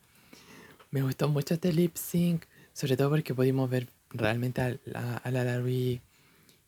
Me 0.90 1.02
gustó 1.02 1.28
mucho 1.28 1.54
este 1.54 1.72
lip 1.72 1.96
sync, 1.96 2.44
sobre 2.72 2.96
todo 2.96 3.10
porque 3.10 3.34
pudimos 3.34 3.70
ver 3.70 3.88
realmente 4.10 4.60
a 4.60 4.76
la, 4.84 5.16
a 5.16 5.30
la 5.30 5.44
Larry 5.44 6.00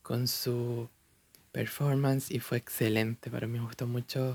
con 0.02 0.28
su 0.28 0.88
performance 1.52 2.30
y 2.30 2.40
fue 2.40 2.58
excelente. 2.58 3.30
Para 3.30 3.46
mí 3.46 3.58
me 3.58 3.64
gustó 3.64 3.86
mucho 3.86 4.32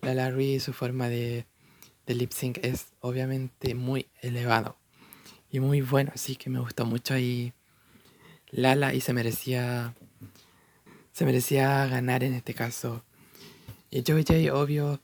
la 0.00 0.14
Larry 0.14 0.54
y 0.54 0.60
su 0.60 0.72
forma 0.72 1.08
de, 1.08 1.46
de 2.06 2.14
lip 2.14 2.32
sync 2.32 2.58
es 2.62 2.88
obviamente 3.00 3.74
muy 3.74 4.06
elevado 4.20 4.76
y 5.50 5.60
muy 5.60 5.82
bueno, 5.82 6.10
así 6.14 6.34
que 6.36 6.48
me 6.48 6.58
gustó 6.58 6.86
mucho 6.86 7.14
ahí 7.14 7.52
Lala 8.50 8.94
y 8.94 9.00
se 9.00 9.12
merecía 9.12 9.94
se 11.12 11.26
merecía 11.26 11.86
ganar 11.86 12.24
en 12.24 12.32
este 12.32 12.54
caso. 12.54 13.04
Y 13.90 14.02
Joey 14.06 14.48
obvio, 14.48 15.00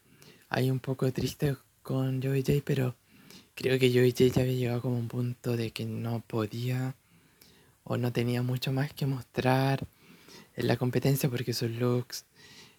hay 0.48 0.70
un 0.70 0.80
poco 0.80 1.12
triste 1.12 1.56
con 1.82 2.22
Joey 2.22 2.42
J, 2.42 2.60
pero 2.64 2.94
creo 3.54 3.78
que 3.78 3.90
Joey 3.90 4.12
J 4.12 4.26
ya 4.34 4.42
había 4.42 4.54
llegado 4.54 4.82
como 4.82 4.98
un 4.98 5.08
punto 5.08 5.56
de 5.56 5.70
que 5.70 5.84
no 5.84 6.22
podía 6.26 6.94
o 7.84 7.96
no 7.96 8.12
tenía 8.12 8.42
mucho 8.42 8.72
más 8.72 8.92
que 8.92 9.06
mostrar 9.06 9.86
en 10.56 10.66
la 10.66 10.76
competencia 10.76 11.28
porque 11.28 11.52
sus 11.52 11.70
looks 11.70 12.24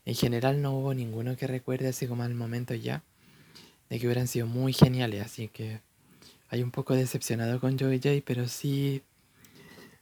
en 0.06 0.16
general 0.16 0.62
no 0.62 0.74
hubo 0.78 0.94
ninguno 0.94 1.36
que 1.36 1.48
recuerde 1.48 1.88
así 1.88 2.08
como 2.08 2.24
al 2.24 2.36
momento 2.36 2.74
ya 2.74 3.04
de 3.90 4.00
que 4.00 4.06
hubieran 4.06 4.28
sido 4.28 4.48
muy 4.48 4.74
geniales. 4.74 5.26
Así 5.26 5.48
que 5.48 5.82
hay 6.50 6.64
un 6.64 6.72
poco 6.72 6.96
decepcionado 6.96 7.60
con 7.60 7.78
Joey 7.78 8.00
J 8.04 8.24
pero 8.26 8.48
sí 8.48 9.04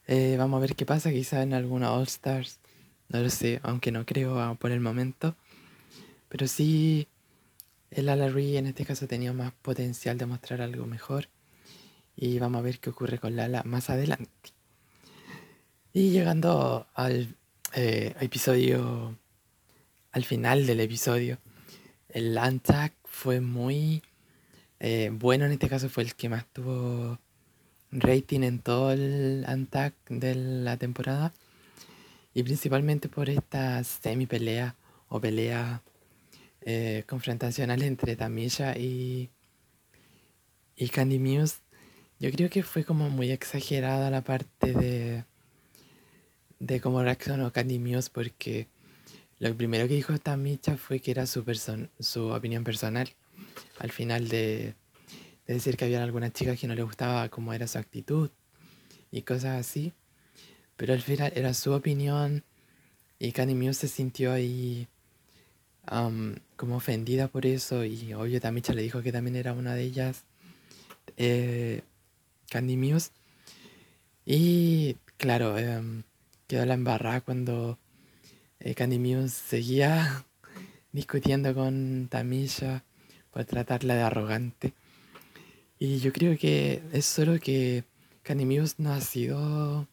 eh, 0.07 0.35
vamos 0.37 0.57
a 0.57 0.61
ver 0.61 0.75
qué 0.75 0.85
pasa. 0.85 1.11
Quizá 1.11 1.41
en 1.43 1.53
alguna 1.53 1.91
All 1.91 2.07
Stars 2.07 2.59
no 3.09 3.21
lo 3.21 3.29
sé 3.29 3.59
aunque 3.63 3.91
no 3.91 4.05
creo 4.05 4.55
por 4.59 4.71
el 4.71 4.79
momento. 4.79 5.35
Pero 6.29 6.47
sí 6.47 7.07
el 7.91 8.09
Ala 8.09 8.27
en 8.27 8.67
este 8.67 8.85
caso 8.85 9.07
tenía 9.07 9.33
más 9.33 9.53
potencial 9.61 10.17
de 10.17 10.25
mostrar 10.25 10.61
algo 10.61 10.85
mejor 10.85 11.29
y 12.15 12.39
vamos 12.39 12.59
a 12.59 12.63
ver 12.63 12.79
qué 12.79 12.89
ocurre 12.89 13.19
con 13.19 13.35
Lala 13.35 13.63
más 13.63 13.89
adelante 13.89 14.57
y 15.97 16.11
llegando 16.11 16.85
al 16.93 17.35
eh, 17.73 18.13
episodio, 18.19 19.17
al 20.11 20.25
final 20.25 20.67
del 20.67 20.79
episodio, 20.79 21.39
el 22.09 22.37
Antac 22.37 22.93
fue 23.03 23.41
muy 23.41 24.03
eh, 24.79 25.09
bueno. 25.11 25.45
En 25.45 25.53
este 25.53 25.67
caso 25.67 25.89
fue 25.89 26.03
el 26.03 26.13
que 26.13 26.29
más 26.29 26.45
tuvo 26.53 27.17
rating 27.91 28.41
en 28.41 28.59
todo 28.59 28.91
el 28.91 29.43
Antac 29.47 29.95
de 30.07 30.35
la 30.35 30.77
temporada. 30.77 31.33
Y 32.35 32.43
principalmente 32.43 33.09
por 33.09 33.27
esta 33.31 33.83
semi 33.83 34.27
pelea 34.27 34.75
o 35.09 35.19
pelea 35.19 35.81
eh, 36.67 37.03
confrontacional 37.07 37.81
entre 37.81 38.15
Tamisha 38.15 38.77
y, 38.77 39.29
y 40.75 40.89
Candy 40.89 41.17
Muse. 41.19 41.57
Yo 42.19 42.31
creo 42.31 42.49
que 42.49 42.63
fue 42.63 42.83
como 42.83 43.09
muy 43.09 43.31
exagerada 43.31 44.09
la 44.09 44.21
parte 44.21 44.73
de 44.73 45.23
de 46.59 46.81
cómo 46.81 47.03
reaccionó 47.03 47.51
Candy 47.51 47.79
Muse 47.79 48.09
porque 48.11 48.67
lo 49.39 49.55
primero 49.55 49.87
que 49.87 49.95
dijo 49.95 50.17
Tamicha 50.17 50.77
fue 50.77 50.99
que 50.99 51.11
era 51.11 51.27
su, 51.27 51.43
su 51.99 52.27
opinión 52.29 52.63
personal. 52.63 53.09
Al 53.79 53.91
final 53.91 54.27
de, 54.29 54.75
decir 55.45 55.77
que 55.77 55.85
había 55.85 56.03
algunas 56.03 56.33
chicas 56.33 56.59
que 56.59 56.67
no 56.67 56.75
le 56.75 56.83
gustaba 56.83 57.29
cómo 57.29 57.53
era 57.53 57.67
su 57.67 57.77
actitud 57.77 58.31
y 59.11 59.21
cosas 59.21 59.59
así. 59.59 59.93
Pero 60.75 60.93
al 60.93 61.01
final 61.01 61.31
era 61.35 61.53
su 61.53 61.71
opinión 61.73 62.43
y 63.19 63.31
Candy 63.31 63.55
Muse 63.55 63.81
se 63.81 63.87
sintió 63.87 64.31
ahí 64.31 64.87
como 66.57 66.77
ofendida 66.77 67.27
por 67.29 67.45
eso 67.45 67.85
y 67.85 68.13
obvio 68.13 68.41
Tamicha 68.41 68.73
le 68.73 68.81
dijo 68.81 69.01
que 69.01 69.11
también 69.11 69.35
era 69.37 69.53
una 69.53 69.75
de 69.75 69.83
ellas. 69.83 70.25
Eh, 71.15 71.81
Candy 72.49 72.77
Muse. 72.77 73.11
Y 74.25 74.97
claro, 75.17 75.57
em, 75.57 76.03
quedó 76.47 76.65
la 76.65 76.73
embarrada 76.73 77.21
cuando 77.21 77.77
eh, 78.59 78.73
Candy 78.75 78.99
Muse 78.99 79.29
seguía 79.29 80.25
discutiendo 80.91 81.53
con 81.53 82.07
Tamisha 82.09 82.83
por 83.31 83.45
tratarla 83.45 83.95
de 83.95 84.01
arrogante. 84.01 84.73
Y 85.79 85.99
yo 85.99 86.11
creo 86.11 86.37
que 86.37 86.81
es 86.91 87.05
solo 87.05 87.39
que 87.39 87.83
Candy 88.23 88.45
Muse 88.45 88.75
no 88.79 88.93
ha 88.93 89.01
sido 89.01 89.87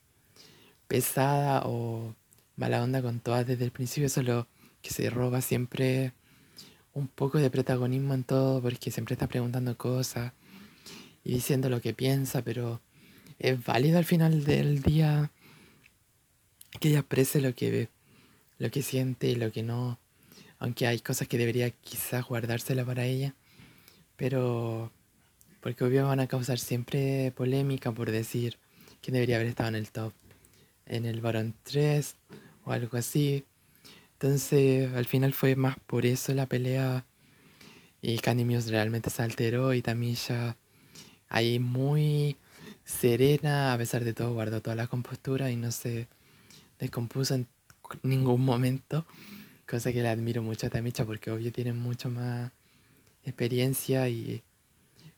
pesada 0.89 1.63
o 1.67 2.15
mala 2.57 2.83
onda 2.83 3.03
con 3.03 3.21
todas 3.21 3.47
desde 3.47 3.65
el 3.65 3.71
principio, 3.71 4.09
solo 4.09 4.47
que 4.83 4.91
se 4.91 5.11
roba 5.11 5.41
siempre 5.41 6.13
un 6.95 7.09
poco 7.09 7.39
de 7.39 7.51
protagonismo 7.51 8.15
en 8.15 8.25
todo 8.25 8.63
porque 8.63 8.91
siempre 8.91 9.15
está 9.15 9.27
preguntando 9.27 9.77
cosas 9.77 10.33
y 11.25 11.35
diciendo 11.35 11.69
lo 11.69 11.81
que 11.81 11.93
piensa, 11.93 12.43
pero 12.43 12.81
es 13.39 13.63
válido 13.65 13.99
al 13.99 14.05
final 14.05 14.45
del 14.45 14.83
día 14.83 15.31
que 16.81 16.89
ella 16.89 17.01
exprese 17.01 17.41
lo 17.41 17.55
que 17.55 17.71
ve, 17.71 17.89
lo 18.59 18.71
que 18.71 18.83
siente 18.83 19.29
y 19.29 19.35
lo 19.35 19.51
que 19.53 19.63
no. 19.63 19.99
Aunque 20.59 20.87
hay 20.87 21.01
cosas 21.01 21.29
que 21.29 21.39
debería 21.39 21.71
quizás 21.71 22.25
guardársela 22.25 22.85
para 22.85 23.05
ella. 23.05 23.35
Pero 24.17 24.93
porque 25.61 25.85
obvio 25.85 26.07
van 26.07 26.21
a 26.21 26.27
causar 26.27 26.59
siempre 26.59 27.33
polémica 27.33 27.91
por 27.93 28.11
decir 28.11 28.59
que 29.01 29.13
debería 29.13 29.37
haber 29.37 29.49
estado 29.49 29.71
en 29.71 29.77
el 29.77 29.91
top, 29.91 30.13
en 30.87 31.07
el 31.07 31.21
Baron 31.21 31.55
3 31.65 32.17
o 32.65 32.73
algo 32.73 32.97
así. 32.97 33.45
Entonces 34.15 34.93
al 34.95 35.05
final 35.05 35.33
fue 35.33 35.57
más 35.57 35.77
por 35.87 36.07
eso 36.07 36.33
la 36.35 36.47
pelea 36.47 37.05
y 38.01 38.19
Candy 38.19 38.45
Muse 38.45 38.71
realmente 38.71 39.11
se 39.11 39.23
alteró 39.23 39.75
y 39.75 39.83
Tamisha 39.83 40.57
ahí 41.29 41.59
muy 41.59 42.37
serena, 42.85 43.73
a 43.73 43.79
pesar 43.79 44.05
de 44.05 44.15
todo 44.15 44.33
guardó 44.35 44.61
toda 44.61 44.77
la 44.77 44.87
compostura 44.87 45.51
y 45.51 45.57
no 45.57 45.71
se 45.73 46.09
descompuso 46.79 47.35
en 47.35 47.49
ningún 48.03 48.45
momento, 48.45 49.07
cosa 49.67 49.93
que 49.93 50.03
le 50.03 50.09
admiro 50.09 50.43
mucho 50.43 50.67
a 50.67 50.71
Tamicha 50.71 51.05
porque 51.05 51.31
obvio 51.31 51.53
tiene 51.53 51.73
mucho 51.73 52.11
más 52.11 52.53
experiencia 53.25 54.09
y 54.09 54.43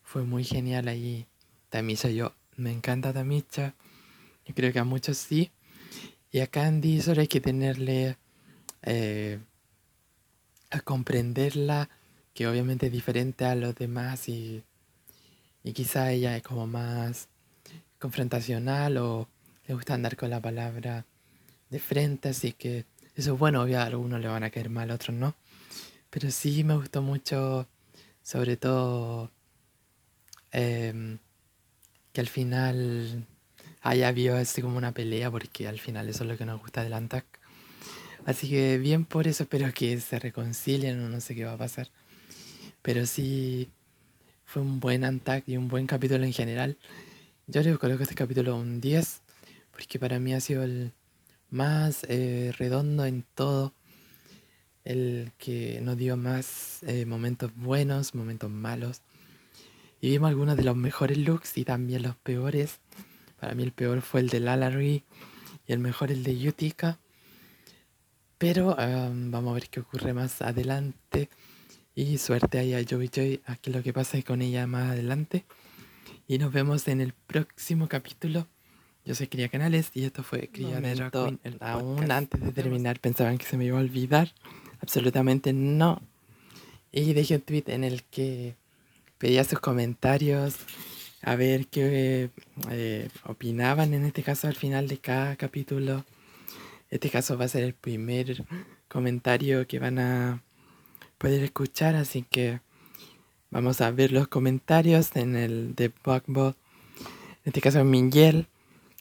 fue 0.02 0.22
muy 0.24 0.44
genial 0.44 0.88
ahí. 0.88 1.26
Tamicha, 1.68 2.08
yo 2.08 2.34
me 2.56 2.72
encanta 2.72 3.12
Tamicha, 3.12 3.74
yo 4.46 4.54
creo 4.54 4.72
que 4.72 4.78
a 4.78 4.84
muchos 4.84 5.18
sí. 5.18 5.50
Y 6.30 6.40
a 6.40 6.46
Candy 6.46 7.00
solo 7.00 7.20
hay 7.20 7.28
que 7.28 7.40
tenerle 7.40 8.16
eh, 8.86 9.40
a 10.70 10.80
comprenderla, 10.80 11.88
que 12.34 12.46
obviamente 12.48 12.86
es 12.86 12.92
diferente 12.92 13.44
a 13.44 13.54
los 13.54 13.74
demás 13.74 14.28
y, 14.28 14.62
y 15.64 15.72
quizá 15.72 16.12
ella 16.12 16.36
es 16.36 16.42
como 16.42 16.66
más 16.66 17.28
confrontacional 17.98 18.98
o 18.98 19.28
le 19.66 19.74
gusta 19.74 19.94
andar 19.94 20.16
con 20.16 20.30
la 20.30 20.40
palabra 20.40 21.06
de 21.70 21.78
frente, 21.80 22.30
así 22.30 22.52
que 22.52 22.86
Eso 23.16 23.34
es 23.34 23.38
bueno, 23.38 23.62
obvio, 23.62 23.80
a 23.80 23.84
algunos 23.84 24.20
le 24.20 24.28
van 24.28 24.44
a 24.44 24.50
caer 24.50 24.70
mal, 24.70 24.90
a 24.90 24.94
otros 24.96 25.16
no. 25.16 25.34
Pero 26.10 26.30
sí 26.30 26.64
me 26.64 26.76
gustó 26.76 27.02
mucho, 27.02 27.68
sobre 28.22 28.56
todo, 28.58 29.30
em, 30.52 31.18
que 32.12 32.20
al 32.20 32.28
final 32.28 33.26
haya 33.82 34.08
habido 34.08 34.36
así 34.36 34.62
como 34.62 34.78
una 34.78 34.92
pelea, 34.92 35.30
porque 35.30 35.68
al 35.68 35.78
final 35.80 36.08
eso 36.08 36.24
es 36.24 36.30
lo 36.30 36.36
que 36.38 36.46
nos 36.46 36.60
gusta 36.60 36.82
del 36.82 36.94
Antac. 36.94 37.35
Así 38.26 38.50
que 38.50 38.76
bien 38.78 39.04
por 39.04 39.28
eso, 39.28 39.44
espero 39.44 39.72
que 39.72 40.00
se 40.00 40.18
reconcilien 40.18 41.00
o 41.00 41.08
no 41.08 41.20
sé 41.20 41.36
qué 41.36 41.44
va 41.44 41.52
a 41.52 41.58
pasar. 41.58 41.88
Pero 42.82 43.06
sí, 43.06 43.70
fue 44.44 44.62
un 44.62 44.80
buen 44.80 45.04
Antac 45.04 45.48
y 45.48 45.56
un 45.56 45.68
buen 45.68 45.86
capítulo 45.86 46.24
en 46.24 46.32
general. 46.32 46.76
Yo 47.46 47.62
le 47.62 47.78
coloco 47.78 48.02
este 48.02 48.16
capítulo 48.16 48.56
un 48.56 48.80
10, 48.80 49.22
porque 49.70 50.00
para 50.00 50.18
mí 50.18 50.34
ha 50.34 50.40
sido 50.40 50.64
el 50.64 50.92
más 51.50 52.04
eh, 52.08 52.52
redondo 52.58 53.04
en 53.04 53.24
todo. 53.36 53.72
El 54.84 55.30
que 55.38 55.80
nos 55.80 55.96
dio 55.96 56.16
más 56.16 56.82
eh, 56.82 57.06
momentos 57.06 57.54
buenos, 57.54 58.16
momentos 58.16 58.50
malos. 58.50 59.02
Y 60.00 60.10
vimos 60.10 60.30
algunos 60.30 60.56
de 60.56 60.64
los 60.64 60.74
mejores 60.74 61.16
looks 61.16 61.56
y 61.58 61.64
también 61.64 62.02
los 62.02 62.16
peores. 62.16 62.80
Para 63.38 63.54
mí 63.54 63.62
el 63.62 63.70
peor 63.70 64.02
fue 64.02 64.18
el 64.18 64.30
de 64.30 64.40
Lalari 64.40 65.04
y 65.68 65.72
el 65.72 65.78
mejor 65.78 66.10
el 66.10 66.24
de 66.24 66.36
Yutika. 66.36 66.98
Pero 68.38 68.76
vamos 68.76 69.50
a 69.50 69.54
ver 69.54 69.68
qué 69.68 69.80
ocurre 69.80 70.12
más 70.12 70.42
adelante. 70.42 71.30
Y 71.94 72.18
suerte 72.18 72.58
ahí 72.58 72.74
a 72.74 72.84
Joey 72.88 73.08
Joy 73.08 73.40
a 73.46 73.56
que 73.56 73.70
lo 73.70 73.82
que 73.82 73.92
pase 73.92 74.22
con 74.22 74.42
ella 74.42 74.66
más 74.66 74.90
adelante. 74.90 75.46
Y 76.28 76.38
nos 76.38 76.52
vemos 76.52 76.86
en 76.88 77.00
el 77.00 77.14
próximo 77.14 77.88
capítulo. 77.88 78.46
Yo 79.06 79.14
soy 79.14 79.28
Cría 79.28 79.48
Canales 79.48 79.90
y 79.94 80.04
esto 80.04 80.22
fue 80.22 80.48
Cría 80.48 80.80
de 80.80 80.94
Drag 80.94 81.12
Aún 81.60 82.10
antes 82.10 82.40
de 82.40 82.52
terminar 82.52 82.98
pensaban 82.98 83.38
que 83.38 83.46
se 83.46 83.56
me 83.56 83.64
iba 83.64 83.78
a 83.78 83.80
olvidar. 83.80 84.34
Absolutamente 84.80 85.52
no. 85.52 86.02
Y 86.92 87.14
dejé 87.14 87.36
un 87.36 87.42
tweet 87.42 87.64
en 87.68 87.84
el 87.84 88.02
que 88.02 88.56
pedía 89.16 89.44
sus 89.44 89.60
comentarios 89.60 90.56
a 91.22 91.36
ver 91.36 91.68
qué 91.68 92.30
eh, 92.70 93.08
opinaban 93.24 93.94
en 93.94 94.04
este 94.04 94.22
caso 94.22 94.48
al 94.48 94.56
final 94.56 94.88
de 94.88 94.98
cada 94.98 95.36
capítulo. 95.36 96.04
Este 96.90 97.10
caso 97.10 97.36
va 97.36 97.46
a 97.46 97.48
ser 97.48 97.64
el 97.64 97.74
primer 97.74 98.44
comentario 98.88 99.66
que 99.66 99.78
van 99.78 99.98
a 99.98 100.42
poder 101.18 101.42
escuchar, 101.42 101.96
así 101.96 102.22
que 102.22 102.60
vamos 103.50 103.80
a 103.80 103.90
ver 103.90 104.12
los 104.12 104.28
comentarios 104.28 105.14
en 105.16 105.34
el 105.34 105.74
de 105.74 105.92
Bugbot. 106.04 106.56
En 107.44 107.50
este 107.50 107.60
caso, 107.60 107.84
Mingel 107.84 108.46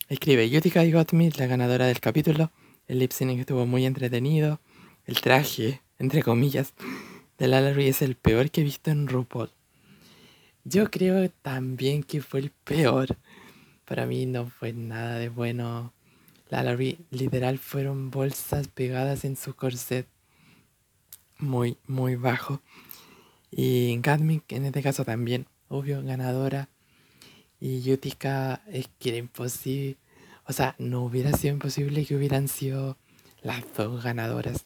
escribe: 0.09 0.49
Yutika 0.49 0.83
y 0.83 0.93
Me, 1.11 1.29
la 1.31 1.47
ganadora 1.47 1.85
del 1.85 1.99
capítulo. 1.99 2.51
El 2.87 2.99
lip 2.99 3.11
sync 3.11 3.39
estuvo 3.39 3.65
muy 3.65 3.85
entretenido. 3.85 4.59
El 5.05 5.21
traje, 5.21 5.81
entre 5.99 6.23
comillas, 6.23 6.73
de 7.37 7.47
Lallery 7.47 7.87
es 7.87 8.01
el 8.01 8.15
peor 8.15 8.49
que 8.49 8.61
he 8.61 8.63
visto 8.63 8.91
en 8.91 9.07
RuPaul. 9.07 9.51
Yo 10.63 10.89
creo 10.89 11.29
también 11.41 12.03
que 12.03 12.21
fue 12.21 12.39
el 12.39 12.51
peor. 12.51 13.17
Para 13.85 14.07
mí 14.07 14.25
no 14.25 14.47
fue 14.47 14.73
nada 14.73 15.19
de 15.19 15.29
bueno. 15.29 15.93
La 16.49 16.63
literal 17.09 17.57
fueron 17.57 18.11
bolsas 18.11 18.67
pegadas 18.67 19.25
en 19.25 19.35
su 19.35 19.55
corset. 19.55 20.07
Muy, 21.37 21.77
muy 21.87 22.15
bajo. 22.15 22.61
Y 23.51 23.97
Gatmic 24.01 24.51
en 24.51 24.65
este 24.65 24.83
caso 24.83 25.05
también, 25.05 25.47
obvio, 25.69 26.03
ganadora. 26.03 26.69
Y 27.59 27.81
Yutika 27.81 28.61
es 28.67 28.89
que 28.99 29.09
era 29.09 29.17
imposible. 29.17 29.97
O 30.45 30.53
sea, 30.53 30.75
no 30.77 31.03
hubiera 31.03 31.31
sido 31.33 31.53
imposible 31.53 32.05
que 32.05 32.15
hubieran 32.15 32.47
sido 32.47 32.97
las 33.41 33.63
dos 33.75 34.03
ganadoras. 34.03 34.65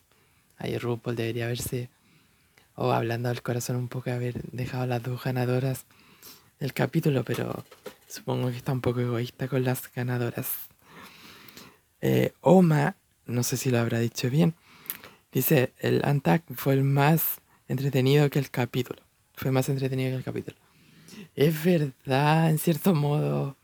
Ahí 0.58 0.78
RuPaul 0.78 1.16
debería 1.16 1.46
haberse 1.46 1.90
o 2.76 2.94
hablando 2.94 3.28
del 3.28 3.42
corazón 3.42 3.76
un 3.76 3.90
poco 3.90 4.10
haber 4.10 4.42
dejado 4.52 4.86
las 4.86 5.04
dos 5.04 5.22
ganadoras 5.22 5.86
del 6.62 6.74
capítulo, 6.74 7.26
pero 7.26 7.66
supongo 8.08 8.50
que 8.50 8.56
está 8.56 8.72
un 8.72 8.80
poco 8.80 9.02
egoísta 9.02 9.50
con 9.50 9.66
las 9.66 9.92
ganadoras. 9.94 10.69
Eh, 12.02 12.34
Oma, 12.42 12.96
no 13.26 13.44
sé 13.44 13.58
si 13.58 13.70
lo 13.70 13.80
habrá 13.80 14.00
dicho 14.00 14.30
bien, 14.30 14.56
dice, 15.32 15.74
el 15.80 16.02
Antac 16.06 16.44
fue 16.54 16.74
el 16.74 16.84
más 16.84 17.42
entretenido 17.68 18.30
que 18.30 18.40
el 18.40 18.50
capítulo. 18.50 19.02
Fue 19.36 19.52
más 19.52 19.70
entretenido 19.70 20.12
que 20.12 20.18
el 20.18 20.24
capítulo. 20.24 20.58
Es 21.36 21.64
verdad, 21.64 22.50
en 22.50 22.60
cierto 22.60 22.94
modo, 22.94 23.58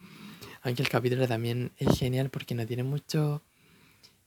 aunque 0.61 0.81
el 0.81 0.89
capítulo 0.89 1.27
también 1.27 1.71
es 1.77 1.97
genial 1.97 2.29
porque 2.29 2.55
no 2.55 2.65
tiene 2.65 2.83
mucho... 2.83 3.41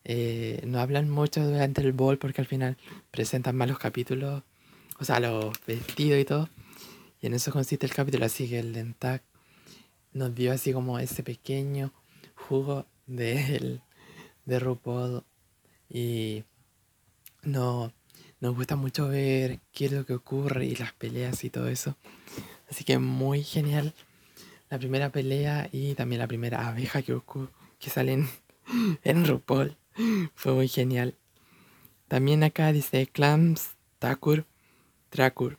Eh, 0.04 0.62
no 0.66 0.80
hablan 0.80 1.10
mucho 1.10 1.44
durante 1.44 1.82
el 1.82 1.92
ball 1.92 2.16
porque 2.18 2.40
al 2.40 2.46
final 2.46 2.78
presentan 3.10 3.56
malos 3.56 3.78
capítulos 3.78 4.42
o 4.98 5.04
sea, 5.04 5.20
los 5.20 5.54
vestidos 5.66 6.20
y 6.20 6.24
todo. 6.24 6.48
Y 7.20 7.26
en 7.26 7.34
eso 7.34 7.52
consiste 7.52 7.86
el 7.86 7.94
capítulo, 7.94 8.26
así 8.26 8.48
que 8.48 8.58
el 8.58 8.72
Dentac 8.72 9.22
nos 10.12 10.34
dio 10.34 10.52
así 10.52 10.72
como 10.72 10.98
ese 10.98 11.22
pequeño 11.22 11.92
jugo 12.34 12.86
de, 13.06 13.80
de 14.48 14.58
RuPaul. 14.58 15.22
Y 15.88 16.44
no, 17.42 17.92
nos 18.40 18.56
gusta 18.56 18.76
mucho 18.76 19.08
ver 19.08 19.60
qué 19.72 19.84
es 19.86 19.92
lo 19.92 20.04
que 20.04 20.14
ocurre 20.14 20.64
y 20.66 20.74
las 20.74 20.92
peleas 20.94 21.44
y 21.44 21.50
todo 21.50 21.68
eso. 21.68 21.96
Así 22.70 22.84
que 22.84 22.98
muy 22.98 23.42
genial 23.42 23.94
la 24.70 24.78
primera 24.78 25.10
pelea 25.10 25.68
y 25.72 25.94
también 25.94 26.18
la 26.18 26.26
primera 26.26 26.66
abeja 26.66 27.02
que, 27.02 27.18
que 27.78 27.90
sale 27.90 28.12
en, 29.04 29.26
RuPaul. 29.26 29.76
Fue 30.34 30.52
muy 30.52 30.68
genial. 30.68 31.14
También 32.08 32.42
acá 32.42 32.72
dice 32.72 33.06
Clams 33.06 33.76
Takur 33.98 34.46
Dracur. 35.10 35.58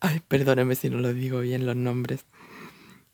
Ay, 0.00 0.20
perdóneme 0.28 0.76
si 0.76 0.88
no 0.88 0.98
lo 0.98 1.12
digo 1.12 1.40
bien 1.40 1.66
los 1.66 1.76
nombres. 1.76 2.24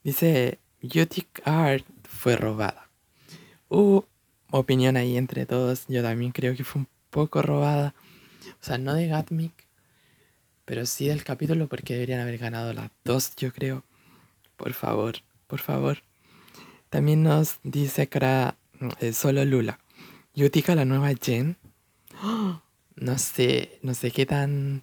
Dice, 0.02 0.60
Yutic 0.82 1.40
Art 1.44 1.86
fue 2.06 2.36
robada. 2.36 2.90
Uh, 3.70 4.02
opinión 4.58 4.96
ahí 4.96 5.16
entre 5.16 5.46
todos. 5.46 5.84
Yo 5.88 6.02
también 6.02 6.32
creo 6.32 6.54
que 6.56 6.64
fue 6.64 6.82
un 6.82 6.88
poco 7.10 7.42
robada. 7.42 7.94
O 8.60 8.64
sea, 8.64 8.78
no 8.78 8.94
de 8.94 9.08
Gatmic, 9.08 9.52
pero 10.64 10.86
sí 10.86 11.08
del 11.08 11.24
capítulo 11.24 11.66
porque 11.68 11.94
deberían 11.94 12.20
haber 12.20 12.38
ganado 12.38 12.72
las 12.72 12.90
dos, 13.04 13.34
yo 13.36 13.52
creo. 13.52 13.82
Por 14.56 14.72
favor, 14.72 15.16
por 15.46 15.60
favor. 15.60 15.98
También 16.90 17.22
nos 17.22 17.58
dice 17.62 18.06
cara 18.08 18.56
eh, 19.00 19.12
solo 19.12 19.44
Lula. 19.44 19.78
Yutica 20.34 20.74
la 20.74 20.84
nueva 20.84 21.12
Jen. 21.20 21.56
no 22.96 23.18
sé, 23.18 23.78
no 23.82 23.94
sé 23.94 24.10
qué 24.10 24.26
tan 24.26 24.82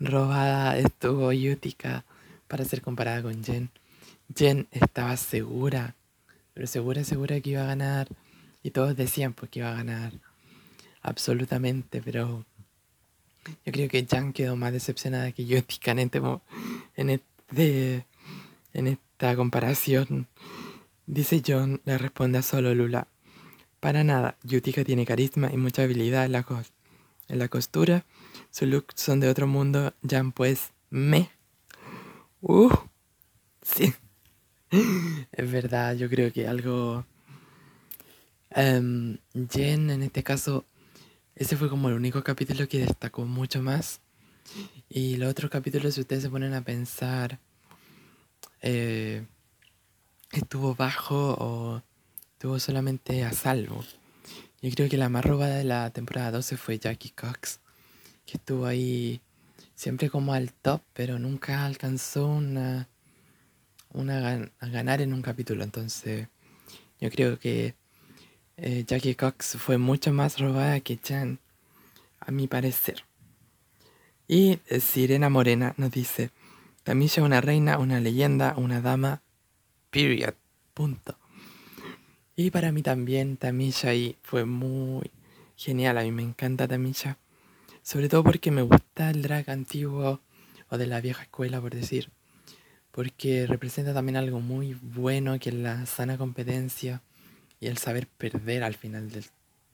robada 0.00 0.78
estuvo 0.78 1.32
Yutika 1.32 2.04
para 2.48 2.64
ser 2.64 2.82
comparada 2.82 3.22
con 3.22 3.44
Jen. 3.44 3.70
Jen 4.34 4.66
estaba 4.72 5.16
segura, 5.16 5.94
pero 6.54 6.66
segura, 6.66 7.04
segura 7.04 7.40
que 7.40 7.50
iba 7.50 7.62
a 7.62 7.66
ganar. 7.66 8.08
Y 8.66 8.72
todos 8.72 8.96
decían 8.96 9.32
pues 9.32 9.48
que 9.48 9.60
iba 9.60 9.70
a 9.70 9.76
ganar. 9.76 10.12
Absolutamente, 11.00 12.02
pero 12.04 12.44
yo 13.64 13.72
creo 13.72 13.88
que 13.88 14.04
Jen 14.04 14.32
quedó 14.32 14.56
más 14.56 14.72
decepcionada 14.72 15.30
que 15.30 15.44
este, 15.56 16.42
en, 16.96 17.10
este, 17.10 18.06
en 18.72 18.86
esta 18.88 19.36
comparación. 19.36 20.26
Dice 21.06 21.44
John, 21.46 21.80
le 21.84 21.96
responde 21.96 22.38
a 22.38 22.42
solo 22.42 22.74
Lula. 22.74 23.06
Para 23.78 24.02
nada, 24.02 24.36
Yutika 24.42 24.82
tiene 24.82 25.06
carisma 25.06 25.48
y 25.52 25.56
mucha 25.58 25.84
habilidad 25.84 26.24
en 26.24 26.32
la, 26.32 26.44
en 27.28 27.38
la 27.38 27.46
costura 27.46 28.04
su 28.50 28.66
look 28.66 28.86
son 28.96 29.20
de 29.20 29.28
otro 29.28 29.46
mundo. 29.46 29.94
Jan 30.02 30.32
pues 30.32 30.72
me. 30.90 31.30
Uh, 32.40 32.74
sí. 33.62 33.94
es 35.30 35.52
verdad, 35.52 35.94
yo 35.94 36.10
creo 36.10 36.32
que 36.32 36.48
algo... 36.48 37.06
Um, 38.54 39.18
Jen 39.50 39.90
en 39.90 40.02
este 40.02 40.22
caso, 40.22 40.64
ese 41.34 41.56
fue 41.56 41.68
como 41.68 41.88
el 41.88 41.94
único 41.94 42.22
capítulo 42.22 42.68
que 42.68 42.78
destacó 42.78 43.24
mucho 43.24 43.62
más. 43.62 44.00
Y 44.88 45.16
los 45.16 45.30
otros 45.30 45.50
capítulos, 45.50 45.94
si 45.94 46.00
ustedes 46.02 46.22
se 46.22 46.30
ponen 46.30 46.54
a 46.54 46.62
pensar, 46.62 47.40
eh, 48.62 49.26
estuvo 50.32 50.74
bajo 50.74 51.36
o 51.38 51.82
estuvo 52.32 52.58
solamente 52.60 53.24
a 53.24 53.32
salvo. 53.32 53.84
Yo 54.62 54.70
creo 54.70 54.88
que 54.88 54.96
la 54.96 55.08
más 55.08 55.24
robada 55.24 55.56
de 55.56 55.64
la 55.64 55.90
temporada 55.90 56.30
12 56.30 56.56
fue 56.56 56.78
Jackie 56.78 57.10
Cox 57.10 57.60
que 58.26 58.36
estuvo 58.36 58.66
ahí 58.66 59.20
siempre 59.74 60.10
como 60.10 60.34
al 60.34 60.52
top, 60.52 60.82
pero 60.92 61.18
nunca 61.18 61.64
alcanzó 61.64 62.26
una, 62.26 62.88
una 63.92 64.50
a 64.58 64.66
ganar 64.66 65.00
en 65.00 65.14
un 65.14 65.22
capítulo. 65.22 65.62
Entonces, 65.62 66.28
yo 67.00 67.10
creo 67.10 67.38
que 67.38 67.74
eh, 68.58 68.84
Jackie 68.86 69.14
Cox 69.14 69.56
fue 69.58 69.76
mucho 69.76 70.12
más 70.12 70.38
robada 70.38 70.80
que 70.80 70.98
Chan, 70.98 71.38
a 72.20 72.30
mi 72.30 72.46
parecer. 72.46 73.04
Y 74.26 74.60
eh, 74.68 74.80
Sirena 74.80 75.28
Morena 75.28 75.74
nos 75.76 75.90
dice, 75.90 76.30
Tamisha 76.82 77.22
una 77.22 77.40
reina, 77.40 77.78
una 77.78 78.00
leyenda, 78.00 78.54
una 78.56 78.80
dama, 78.80 79.20
period, 79.90 80.34
punto. 80.72 81.18
Y 82.34 82.50
para 82.50 82.72
mí 82.72 82.82
también 82.82 83.36
Tamisha 83.36 83.90
ahí 83.90 84.16
fue 84.22 84.44
muy 84.46 85.10
genial, 85.56 85.98
a 85.98 86.02
mí 86.02 86.10
me 86.10 86.22
encanta 86.22 86.66
Tamisha. 86.66 87.18
Sobre 87.82 88.08
todo 88.08 88.24
porque 88.24 88.50
me 88.50 88.62
gusta 88.62 89.10
el 89.10 89.22
drag 89.22 89.50
antiguo 89.50 90.20
o 90.70 90.78
de 90.78 90.86
la 90.86 91.00
vieja 91.00 91.22
escuela, 91.22 91.60
por 91.60 91.74
decir. 91.74 92.10
Porque 92.90 93.46
representa 93.46 93.92
también 93.92 94.16
algo 94.16 94.40
muy 94.40 94.78
bueno, 94.80 95.38
que 95.38 95.50
es 95.50 95.54
la 95.54 95.84
sana 95.86 96.16
competencia 96.16 97.02
y 97.60 97.66
el 97.66 97.78
saber 97.78 98.06
perder 98.06 98.62
al 98.62 98.74
final 98.74 99.10
del, 99.10 99.24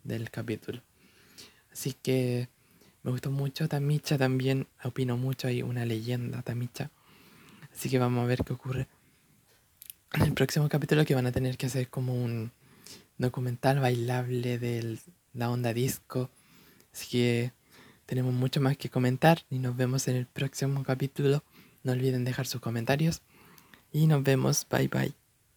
del 0.04 0.30
capítulo. 0.30 0.82
Así 1.72 1.94
que 1.94 2.48
me 3.02 3.10
gustó 3.10 3.30
mucho 3.30 3.68
Tamicha 3.68 4.18
también, 4.18 4.68
opino 4.84 5.16
mucho, 5.16 5.48
hay 5.48 5.62
una 5.62 5.84
leyenda 5.84 6.42
Tamicha. 6.42 6.90
Así 7.72 7.88
que 7.88 7.98
vamos 7.98 8.22
a 8.22 8.26
ver 8.26 8.44
qué 8.44 8.52
ocurre 8.52 8.86
en 10.14 10.22
el 10.22 10.34
próximo 10.34 10.68
capítulo 10.68 11.04
que 11.04 11.14
van 11.14 11.26
a 11.26 11.32
tener 11.32 11.56
que 11.56 11.66
hacer 11.66 11.88
como 11.88 12.14
un 12.14 12.52
documental 13.18 13.80
bailable 13.80 14.58
de 14.58 14.98
la 15.32 15.50
onda 15.50 15.72
disco. 15.72 16.30
Así 16.92 17.08
que 17.08 17.52
tenemos 18.06 18.34
mucho 18.34 18.60
más 18.60 18.76
que 18.76 18.90
comentar 18.90 19.42
y 19.48 19.58
nos 19.58 19.76
vemos 19.76 20.08
en 20.08 20.16
el 20.16 20.26
próximo 20.26 20.82
capítulo. 20.84 21.42
No 21.82 21.92
olviden 21.92 22.24
dejar 22.24 22.46
sus 22.46 22.60
comentarios 22.60 23.22
y 23.90 24.06
nos 24.06 24.22
vemos. 24.22 24.66
Bye 24.68 24.88
bye. 24.88 25.21